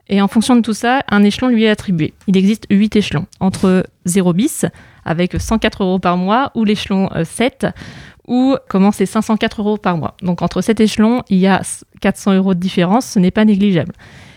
[0.09, 2.12] Et en fonction de tout ça, un échelon lui est attribué.
[2.26, 4.66] Il existe huit échelons, entre 0 bis,
[5.05, 7.66] avec 104 euros par mois, ou l'échelon euh, 7,
[8.26, 10.14] où comment c'est 504 euros par mois.
[10.22, 11.61] Donc entre cet échelon, il y a
[12.00, 13.92] 400 euros de différence, ce n'est pas négligeable.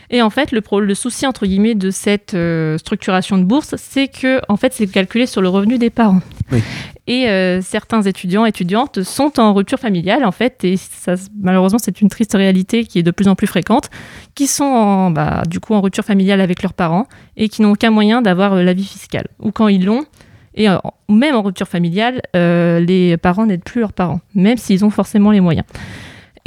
[0.09, 3.75] Et en fait, le, pro- le souci entre guillemets de cette euh, structuration de bourse,
[3.77, 6.21] c'est que en fait, c'est calculé sur le revenu des parents.
[6.53, 6.63] Oui.
[7.07, 11.99] Et euh, certains étudiants étudiantes sont en rupture familiale en fait, et ça, malheureusement, c'est
[11.99, 13.89] une triste réalité qui est de plus en plus fréquente,
[14.33, 17.71] qui sont en, bah, du coup en rupture familiale avec leurs parents et qui n'ont
[17.71, 19.27] aucun moyen d'avoir euh, la vie fiscale.
[19.39, 20.05] Ou quand ils l'ont,
[20.57, 20.77] et euh,
[21.07, 25.31] même en rupture familiale, euh, les parents n'aident plus leurs parents, même s'ils ont forcément
[25.31, 25.65] les moyens.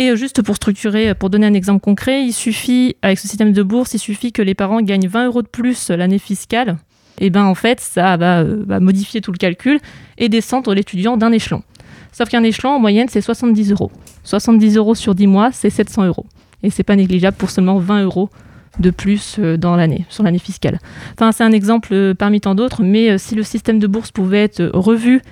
[0.01, 3.53] Et euh, juste pour structurer, pour donner un exemple concret, il suffit, avec ce système
[3.53, 6.77] de bourse, il suffit que les parents gagnent 20 euros de plus l'année fiscale.
[7.21, 9.79] Et ben en fait, ça va, euh, va modifier tout le calcul
[10.19, 11.63] et descendre l'étudiant d'un échelon.
[12.13, 13.93] Sauf qu'un échelon, en moyenne, c'est 70 euros.
[14.25, 16.27] 70 euros sur 10 mois, c'est 700 euros.
[16.63, 18.31] Et c'est pas négligeable pour seulement 20 euros
[18.81, 20.79] de plus euh, dans l'année, sur l'année fiscale.
[21.15, 24.11] Enfin, c'est un exemple euh, parmi tant d'autres, mais euh, si le système de bourse
[24.11, 25.23] pouvait être revu,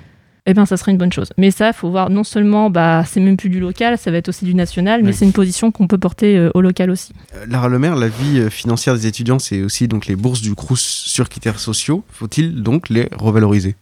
[0.46, 1.28] eh ben, ça serait une bonne chose.
[1.36, 4.28] Mais ça, faut voir, non seulement, bah, c'est même plus du local, ça va être
[4.28, 5.14] aussi du national, mais Oui.
[5.14, 7.12] c'est une position qu'on peut porter euh, au local aussi.
[7.34, 10.55] Euh, Lara Lemaire, la vie euh, financière des étudiants, c'est aussi donc les bourses du
[10.55, 12.03] Crous sur critères sociaux.
[12.11, 13.76] Faut-il donc les revaloriser?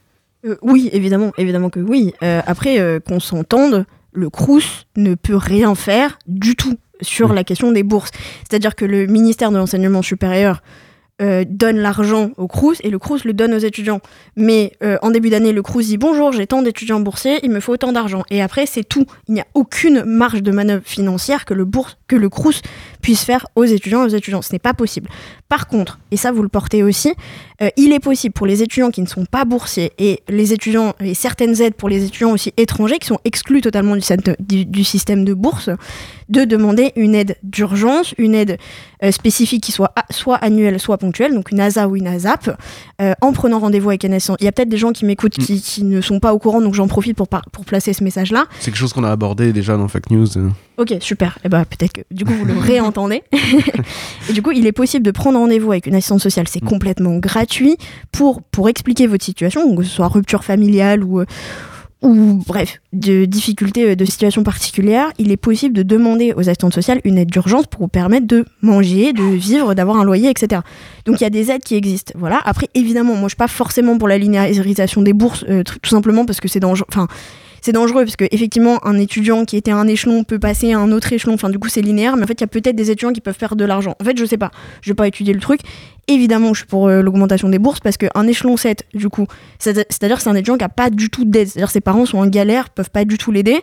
[0.45, 2.13] Euh, oui, évidemment, évidemment que oui.
[2.25, 7.45] Euh, après, euh, qu'on s'entende, le Crous ne peut rien faire du tout sur la
[7.45, 8.11] question des bourses.
[8.49, 10.63] C'est-à-dire que le ministère de l'enseignement supérieur
[11.23, 14.01] euh, donne l'argent au Crous et le Crous le donne aux étudiants.
[14.37, 17.61] Mais euh, en début d'année, le Crous dit bonjour, j'ai tant d'étudiants boursiers, il me
[17.61, 18.23] faut autant d'argent.
[18.29, 19.07] Et après, c'est tout.
[19.27, 22.61] Il n'y a aucune marge de manœuvre financière que le bourse, que le Crous
[23.03, 24.43] puisse faire aux étudiants et aux étudiants.
[24.43, 25.09] Ce n'est pas possible.
[25.49, 27.13] Par contre, et ça vous le portez aussi,
[27.63, 30.95] euh, il est possible pour les étudiants qui ne sont pas boursiers et les étudiants
[31.01, 34.65] et certaines aides pour les étudiants aussi étrangers qui sont exclus totalement du, syst- du-
[34.67, 35.71] du système de bourse
[36.29, 38.59] de demander une aide d'urgence, une aide
[39.05, 42.51] euh, spécifique qui soit soit annuelle, soit ponctuelle, donc une ASA ou une ASAP,
[43.01, 44.37] euh, en prenant rendez-vous avec un assistant.
[44.41, 46.61] Il y a peut-être des gens qui m'écoutent qui, qui ne sont pas au courant,
[46.61, 48.47] donc j'en profite pour, pour placer ce message-là.
[48.59, 50.27] C'est quelque chose qu'on a abordé déjà dans Fake News.
[50.79, 51.39] Ok, super.
[51.45, 52.55] Et bah peut-être que du coup vous le
[52.87, 53.23] réentendez.
[54.29, 57.19] et du coup, il est possible de prendre rendez-vous avec une assistante sociale, c'est complètement
[57.19, 57.77] gratuit
[58.13, 61.27] pour pour expliquer votre situation, que ce soit rupture familiale ou euh,
[62.03, 66.75] ou bref, de difficultés, euh, de situations particulières, il est possible de demander aux assistantes
[66.75, 70.61] sociales une aide d'urgence pour vous permettre de manger, de vivre, d'avoir un loyer, etc.
[71.05, 72.13] Donc il y a des aides qui existent.
[72.17, 72.41] Voilà.
[72.45, 75.91] Après, évidemment, moi je suis pas forcément pour la linéarisation des bourses, euh, tout tout
[75.91, 76.87] simplement parce que c'est dangereux.
[76.89, 77.09] Enfin,
[77.67, 80.79] c'est dangereux parce que effectivement un étudiant qui était à un échelon peut passer à
[80.79, 81.35] un autre échelon.
[81.35, 83.21] Enfin du coup c'est linéaire mais en fait il y a peut-être des étudiants qui
[83.21, 83.95] peuvent faire de l'argent.
[84.01, 84.53] En fait je sais pas.
[84.83, 85.61] Je vais pas étudier le truc.
[86.09, 89.27] Évidemment je suis pour euh, l'augmentation des bourses parce qu'un échelon 7 du coup
[89.59, 91.49] c'est- c'est-à-dire que c'est un étudiant qui a pas du tout d'aide.
[91.49, 93.61] C'est-à-dire ses parents sont en galère peuvent pas du tout l'aider.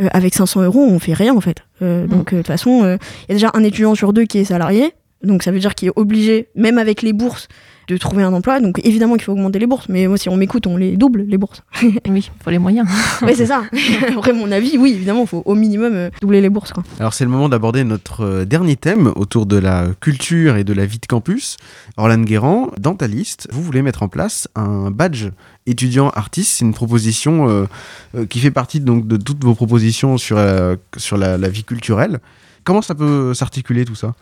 [0.00, 1.58] Euh, avec 500 euros on fait rien en fait.
[1.82, 4.38] Euh, donc euh, de toute façon il y a déjà un étudiant sur deux qui
[4.38, 4.92] est salarié.
[5.22, 7.48] Donc ça veut dire qu'il est obligé, même avec les bourses,
[7.94, 8.60] de trouver un emploi.
[8.60, 9.88] Donc évidemment qu'il faut augmenter les bourses.
[9.88, 11.62] Mais moi, si on m'écoute, on les double, les bourses.
[11.82, 12.88] oui, il faut les moyens.
[13.22, 13.62] oui, c'est ça.
[14.16, 16.72] Après, mon avis, oui, évidemment, il faut au minimum euh, doubler les bourses.
[16.72, 16.82] Quoi.
[16.98, 20.72] Alors c'est le moment d'aborder notre euh, dernier thème autour de la culture et de
[20.72, 21.56] la vie de campus.
[21.96, 25.28] Orlane Guérand, dans ta liste, vous voulez mettre en place un badge
[25.66, 26.56] étudiant artiste.
[26.58, 27.66] C'est une proposition euh,
[28.14, 31.64] euh, qui fait partie donc de toutes vos propositions sur, euh, sur la, la vie
[31.64, 32.20] culturelle.
[32.64, 34.14] Comment ça peut s'articuler tout ça?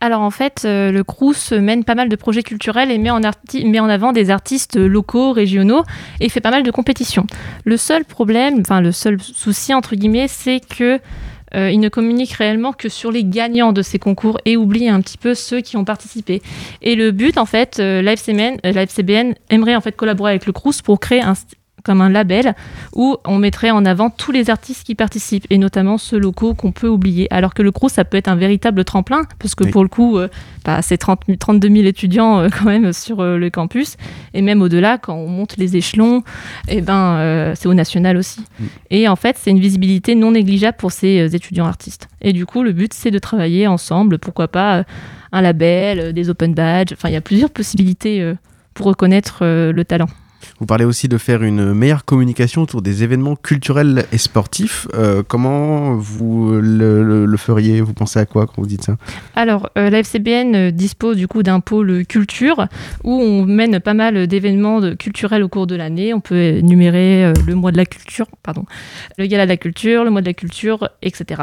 [0.00, 3.22] Alors en fait, euh, le Crous mène pas mal de projets culturels et met en,
[3.88, 5.84] avant des artistes locaux, régionaux
[6.20, 7.26] et fait pas mal de compétitions.
[7.64, 11.00] Le seul problème, enfin le seul souci entre guillemets, c'est que
[11.54, 15.00] euh, il ne communique réellement que sur les gagnants de ces concours et oublie un
[15.00, 16.42] petit peu ceux qui ont participé.
[16.82, 20.52] Et le but, en fait, euh, la, FCBN, euh, aimerait en fait collaborer avec le
[20.52, 21.34] Crous pour créer un,
[21.84, 22.54] comme un label
[22.94, 26.72] où on mettrait en avant tous les artistes qui participent et notamment ceux locaux qu'on
[26.72, 27.26] peut oublier.
[27.32, 29.70] Alors que le CROUS, ça peut être un véritable tremplin parce que Oui.
[29.70, 30.28] pour le coup, euh,
[30.64, 33.96] bah, c'est 30 000 32 000 étudiants euh, quand même sur euh, le campus
[34.34, 36.22] et même au-delà, quand on monte les échelons,
[36.68, 38.44] eh ben, euh, c'est au national aussi.
[38.90, 42.08] Et en fait, c'est une visibilité non négligeable pour ces étudiants artistes.
[42.20, 44.84] Et du coup, le but, c'est de travailler ensemble, pourquoi pas
[45.32, 48.32] un label, des open badges, enfin, il y a plusieurs possibilités
[48.74, 50.08] pour reconnaître le talent.
[50.58, 54.86] Vous parlez aussi de faire une meilleure communication autour des événements culturels et sportifs.
[54.94, 57.80] Euh, comment vous le, feriez?
[57.80, 58.96] Vous pensez à quoi quand vous dites ça?
[59.34, 62.66] Alors, euh, la FCBN euh, dispose du coup d'un pôle culture
[63.04, 66.12] où on mène pas mal d'événements culturels au cours de l'année.
[66.14, 68.64] On peut énumérer euh, le mois de la culture, pardon,
[69.18, 71.42] le gala de la culture, le mois de la culture, etc.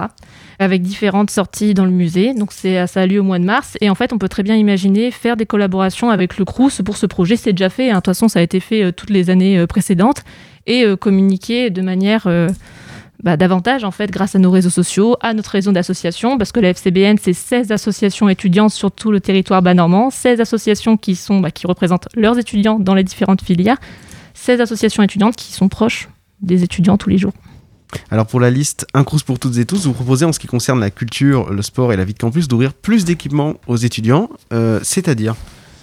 [0.60, 2.34] Avec différentes sorties dans le musée.
[2.34, 3.78] Donc, c'est, ça a lieu au mois de mars.
[3.82, 6.98] Et en fait, on peut très bien imaginer faire des collaborations avec le Crous pour
[6.98, 7.36] ce projet.
[7.36, 7.89] C'est déjà fait.
[7.89, 7.95] hein.
[7.95, 10.23] De toute façon, ça a été fait euh, toutes les années euh, précédentes.
[10.65, 12.27] Et euh, communiquer de manière.
[13.23, 16.59] bah, davantage en fait grâce à nos réseaux sociaux, à notre réseau d'associations, parce que
[16.59, 21.15] la FCBN c'est 16 associations étudiantes sur tout le territoire bas normand, 16 associations qui
[21.15, 23.77] sont bah, qui représentent leurs étudiants dans les différentes filières,
[24.35, 26.09] 16 associations étudiantes qui sont proches
[26.41, 27.33] des étudiants tous les jours.
[28.11, 30.47] Alors pour la liste Un Crous pour toutes et tous, vous proposez en ce qui
[30.47, 34.29] concerne la culture, le sport et la vie de campus d'ouvrir plus d'équipements aux étudiants,
[34.83, 35.35] c'est-à-dire?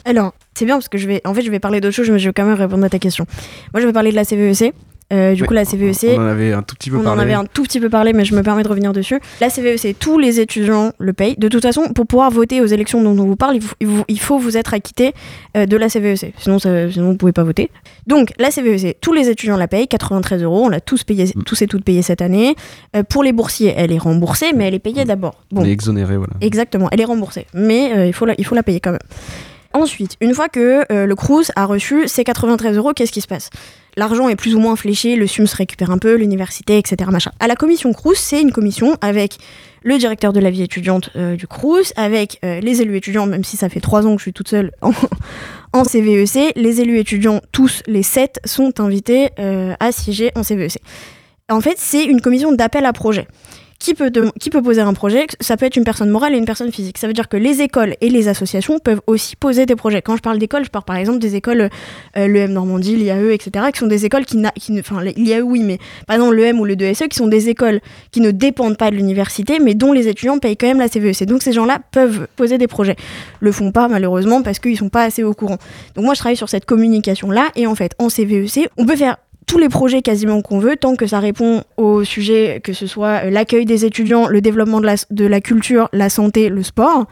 [0.04, 2.18] Alors, c'est bien parce que je vais, en fait, je vais parler d'autre chose, mais
[2.18, 3.26] je vais quand même répondre à ta question.
[3.72, 4.74] Moi, je vais parler de la CVEC.
[5.12, 7.04] Euh, du Oui, coup, la CVEC, On en avait un tout petit peu on en
[7.04, 7.22] parlé.
[7.22, 9.20] avait un tout petit peu parlé, mais je me permets de revenir dessus.
[9.42, 11.36] La CVEC, tous les étudiants le payent.
[11.36, 13.86] De toute façon, pour pouvoir voter aux élections dont on vous parle, il faut, il
[13.86, 15.12] vous- il faut vous être acquitté
[15.58, 16.32] euh, de la CVEC.
[16.38, 17.70] Sinon, ça- sinon, vous ne pouvez pas voter.
[18.06, 20.64] Donc, la CVEC, tous les étudiants la payent, 93 euros.
[20.64, 21.42] On l'a tous, payé, Mm.
[21.44, 22.54] tous et toutes payé cette année.
[22.96, 25.34] Euh, pour les boursiers, elle est remboursée, mais elle est payée d'abord.
[25.52, 26.32] On Bon, est exonéré, voilà.
[26.40, 29.00] Exactement, elle est remboursée, mais euh, il, faut la, il faut la payer quand même.
[29.74, 33.26] Ensuite, une fois que euh, le Crous a reçu ses 93 euros, qu'est-ce qui se
[33.26, 33.50] passe?
[33.96, 37.10] L'argent est plus ou moins fléché, le SUM se récupère un peu, l'université, etc.
[37.40, 39.36] À la commission Crous, c'est une commission avec
[39.82, 43.42] le directeur de la vie étudiante euh, du Crous, avec euh, les élus étudiants, même
[43.42, 44.92] si ça fait trois ans que je suis toute seule en,
[45.72, 50.78] en CVEC, les élus étudiants, tous les sept, sont invités à siéger en CVEC.
[51.50, 53.26] En fait, c'est une commission d'appel à projet.
[53.84, 56.96] Qui peut, poser un projet Ça peut être une personne morale et une personne physique.
[56.96, 60.00] Ça veut dire que les écoles et les associations peuvent aussi poser des projets.
[60.00, 61.68] Quand je parle d'écoles, je parle par exemple des écoles,
[62.16, 64.42] euh, l'EM Normandie, l'IAE, etc., qui sont des écoles qui,
[64.78, 68.22] enfin l'IAE oui, mais par exemple l'EM ou le 2SE, qui sont des écoles qui
[68.22, 71.26] ne dépendent pas de l'université, mais dont les étudiants payent quand même la CVEC.
[71.26, 72.96] Donc ces gens-là peuvent poser des projets.
[73.40, 75.58] Le font pas malheureusement parce qu'ils sont pas assez au courant.
[75.94, 79.18] Donc moi je travaille sur cette communication-là et en fait en CVEC, on peut faire
[79.46, 83.24] tous les projets quasiment qu'on veut, tant que ça répond au sujet, que ce soit
[83.24, 87.06] euh, l'accueil des étudiants, le développement de la, de la culture, la santé, le sport.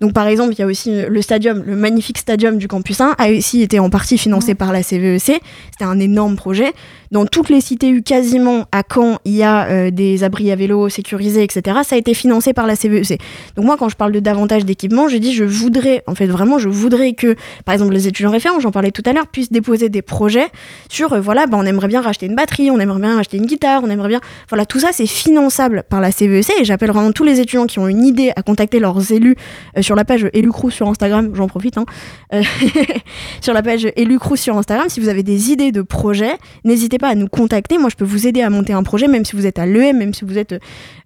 [0.00, 3.00] Donc par exemple, il y a aussi euh, le stadium, le magnifique stadium du campus
[3.00, 5.40] 1 a aussi été en partie financé par la CVEC.
[5.70, 6.72] C'était un énorme projet.
[7.12, 10.56] Dans toutes les cités U, quasiment à Caen, il y a euh, des abris à
[10.56, 11.78] vélo sécurisés, etc.
[11.84, 13.20] Ça a été financé par la CVEC.
[13.54, 16.58] Donc moi, quand je parle de davantage d'équipements, je dis je voudrais, en fait vraiment,
[16.58, 19.88] je voudrais que, par exemple, les étudiants référents, j'en parlais tout à l'heure, puissent déposer
[19.88, 20.48] des projets
[20.88, 23.46] sur, euh, voilà, bah, on aimerait bien racheter une batterie, on aimerait bien acheter une
[23.46, 27.12] guitare, on aimerait bien, voilà, tout ça c'est finançable par la CVEC et j'appelle vraiment
[27.12, 29.36] tous les étudiants qui ont une idée à contacter leurs élus
[29.76, 31.86] euh, sur la page Élu Crous sur Instagram, j'en profite, hein,
[32.34, 32.42] Euh,
[33.40, 36.98] sur la page Élu Crous sur Instagram, si vous avez des idées de projets, n'hésitez
[36.98, 39.36] pas à nous contacter, moi je peux vous aider à monter un projet, même si
[39.36, 40.56] vous êtes à l'EM, même si vous êtes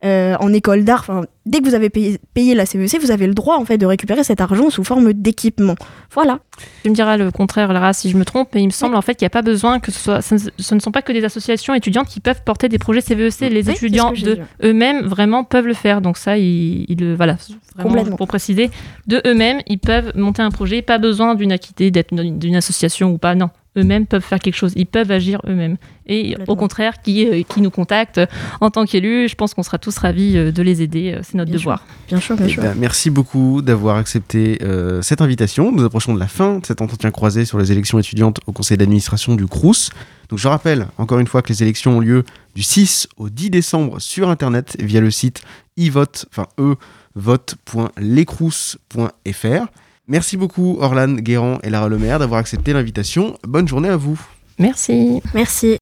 [0.04, 1.04] euh, en école d'art,
[1.44, 4.24] dès que vous avez payé, la CVEC, vous avez le droit en fait de récupérer
[4.24, 5.74] cet argent sous forme d'équipement.
[6.12, 6.40] Voilà.
[6.82, 9.00] Tu me diras le contraire, Lara, si je me trompe, mais il me semble en
[9.02, 10.22] fait qu'il n'y a pas besoin que ce soit.
[10.22, 13.00] Ce ne- ce ne sont pas que des associations étudiantes qui peuvent porter des projets
[13.00, 13.40] CVEC.
[13.52, 16.00] Les c'est étudiants de eux-mêmes vraiment peuvent le faire.
[16.00, 17.36] Donc ça, ils, ils le voilà.
[17.76, 18.16] Vraiment, Complètement.
[18.16, 18.70] pour préciser,
[19.06, 20.82] de eux-mêmes, ils peuvent monter un projet.
[20.82, 23.34] Pas besoin d'une acquitté, d'être d'une association ou pas.
[23.36, 25.76] Non, eux-mêmes peuvent faire quelque chose, ils peuvent agir eux-mêmes.
[26.06, 28.20] Et au contraire, qui, euh, qui nous contactent
[28.60, 31.36] en tant qu'élus, je pense qu'on sera tous ravis euh, de les aider, euh, c'est
[31.36, 31.84] notre Bien devoir.
[32.08, 32.62] Bien sûr, bien Eh sûr.
[32.62, 35.70] ben, merci beaucoup d'avoir accepté euh, cette invitation.
[35.70, 38.76] Nous approchons de la fin de cet entretien croisé sur les élections étudiantes au conseil
[38.76, 39.90] d'administration du CRUS.
[40.30, 42.24] Donc je rappelle encore une fois que les élections ont lieu
[42.56, 45.42] du 6 au 10 décembre sur internet via le site
[45.78, 46.74] e-vote, enfin e
[47.14, 49.66] vote.lescrous.fr.
[50.08, 53.36] Merci beaucoup Orlan Guérand et Lara Lemaire d'avoir accepté l'invitation.
[53.46, 54.20] Bonne journée à vous.
[54.58, 55.22] Merci.
[55.34, 55.78] Merci.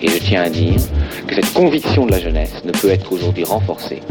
[0.00, 0.76] Et je tiens à dire
[1.26, 4.02] que cette conviction de la jeunesse ne peut être aujourd'hui renforcée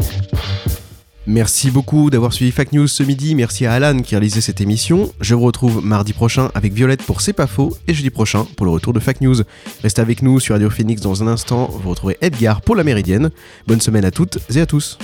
[1.28, 3.34] Merci beaucoup d'avoir suivi Fact News ce midi.
[3.34, 5.12] Merci à Alan qui a réalisé cette émission.
[5.20, 8.64] Je vous retrouve mardi prochain avec Violette pour C'est pas faux et jeudi prochain pour
[8.64, 9.42] le retour de Fact News.
[9.82, 11.68] Restez avec nous sur Radio Phoenix dans un instant.
[11.82, 13.30] Vous retrouverez Edgar pour la Méridienne.
[13.66, 14.98] Bonne semaine à toutes et à tous.